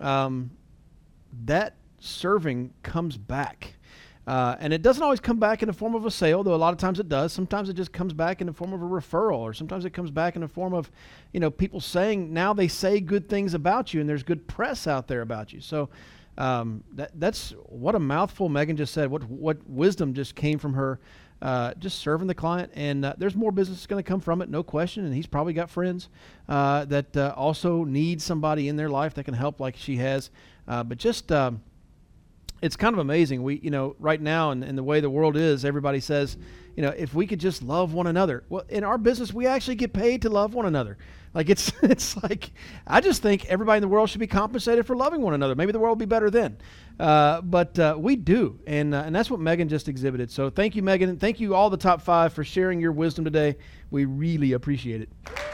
um, 0.00 0.50
that 1.44 1.76
serving 2.00 2.74
comes 2.82 3.16
back. 3.16 3.76
Uh, 4.26 4.56
and 4.58 4.72
it 4.72 4.80
doesn't 4.80 5.02
always 5.02 5.20
come 5.20 5.38
back 5.38 5.62
in 5.62 5.66
the 5.66 5.72
form 5.72 5.94
of 5.94 6.06
a 6.06 6.10
sale, 6.10 6.42
though 6.42 6.54
a 6.54 6.56
lot 6.56 6.72
of 6.72 6.78
times 6.78 6.98
it 6.98 7.08
does. 7.08 7.32
Sometimes 7.32 7.68
it 7.68 7.74
just 7.74 7.92
comes 7.92 8.14
back 8.14 8.40
in 8.40 8.46
the 8.46 8.52
form 8.52 8.72
of 8.72 8.80
a 8.80 8.86
referral, 8.86 9.38
or 9.38 9.52
sometimes 9.52 9.84
it 9.84 9.90
comes 9.90 10.10
back 10.10 10.34
in 10.34 10.40
the 10.40 10.48
form 10.48 10.72
of, 10.72 10.90
you 11.32 11.40
know, 11.40 11.50
people 11.50 11.80
saying 11.80 12.32
now 12.32 12.54
they 12.54 12.68
say 12.68 13.00
good 13.00 13.28
things 13.28 13.52
about 13.52 13.92
you, 13.92 14.00
and 14.00 14.08
there's 14.08 14.22
good 14.22 14.46
press 14.46 14.86
out 14.86 15.08
there 15.08 15.20
about 15.20 15.52
you. 15.52 15.60
So 15.60 15.90
um, 16.38 16.82
that, 16.94 17.10
that's 17.20 17.50
what 17.66 17.94
a 17.94 17.98
mouthful 17.98 18.48
Megan 18.48 18.76
just 18.76 18.94
said. 18.94 19.10
What 19.10 19.24
what 19.28 19.58
wisdom 19.68 20.14
just 20.14 20.34
came 20.34 20.58
from 20.58 20.72
her, 20.74 21.00
uh, 21.42 21.74
just 21.74 21.98
serving 21.98 22.26
the 22.26 22.34
client. 22.34 22.72
And 22.74 23.04
uh, 23.04 23.14
there's 23.18 23.36
more 23.36 23.52
business 23.52 23.86
going 23.86 24.02
to 24.02 24.08
come 24.08 24.20
from 24.20 24.40
it, 24.40 24.48
no 24.48 24.62
question. 24.62 25.04
And 25.04 25.14
he's 25.14 25.26
probably 25.26 25.52
got 25.52 25.68
friends 25.68 26.08
uh, 26.48 26.86
that 26.86 27.16
uh, 27.16 27.34
also 27.36 27.84
need 27.84 28.22
somebody 28.22 28.68
in 28.68 28.76
their 28.76 28.88
life 28.88 29.14
that 29.14 29.24
can 29.24 29.34
help, 29.34 29.60
like 29.60 29.76
she 29.76 29.96
has. 29.98 30.30
Uh, 30.66 30.82
but 30.82 30.98
just 30.98 31.30
um, 31.30 31.60
it's 32.64 32.76
kind 32.76 32.94
of 32.94 32.98
amazing. 32.98 33.42
We, 33.42 33.60
you 33.62 33.70
know, 33.70 33.94
right 33.98 34.20
now 34.20 34.50
and, 34.50 34.64
and 34.64 34.76
the 34.76 34.82
way 34.82 35.00
the 35.00 35.10
world 35.10 35.36
is, 35.36 35.66
everybody 35.66 36.00
says, 36.00 36.38
you 36.76 36.82
know, 36.82 36.88
if 36.96 37.12
we 37.12 37.26
could 37.26 37.38
just 37.38 37.62
love 37.62 37.92
one 37.92 38.06
another. 38.06 38.44
Well, 38.48 38.64
in 38.70 38.84
our 38.84 38.96
business, 38.96 39.34
we 39.34 39.46
actually 39.46 39.74
get 39.74 39.92
paid 39.92 40.22
to 40.22 40.30
love 40.30 40.54
one 40.54 40.64
another. 40.64 40.96
Like 41.34 41.50
it's, 41.50 41.70
it's 41.82 42.16
like, 42.22 42.52
I 42.86 43.02
just 43.02 43.20
think 43.20 43.44
everybody 43.46 43.76
in 43.76 43.82
the 43.82 43.88
world 43.88 44.08
should 44.08 44.20
be 44.20 44.26
compensated 44.26 44.86
for 44.86 44.96
loving 44.96 45.20
one 45.20 45.34
another. 45.34 45.54
Maybe 45.54 45.72
the 45.72 45.78
world 45.78 45.98
will 45.98 46.06
be 46.06 46.08
better 46.08 46.30
then. 46.30 46.56
Uh, 46.98 47.42
but 47.42 47.78
uh, 47.78 47.96
we 47.98 48.16
do, 48.16 48.58
and 48.66 48.94
uh, 48.94 49.02
and 49.04 49.14
that's 49.14 49.28
what 49.28 49.40
Megan 49.40 49.68
just 49.68 49.88
exhibited. 49.88 50.30
So 50.30 50.48
thank 50.48 50.76
you, 50.76 50.82
Megan, 50.82 51.18
thank 51.18 51.40
you 51.40 51.52
all 51.52 51.68
the 51.68 51.76
top 51.76 52.00
five 52.00 52.32
for 52.32 52.44
sharing 52.44 52.80
your 52.80 52.92
wisdom 52.92 53.24
today. 53.24 53.56
We 53.90 54.04
really 54.04 54.52
appreciate 54.52 55.02
it. 55.02 55.53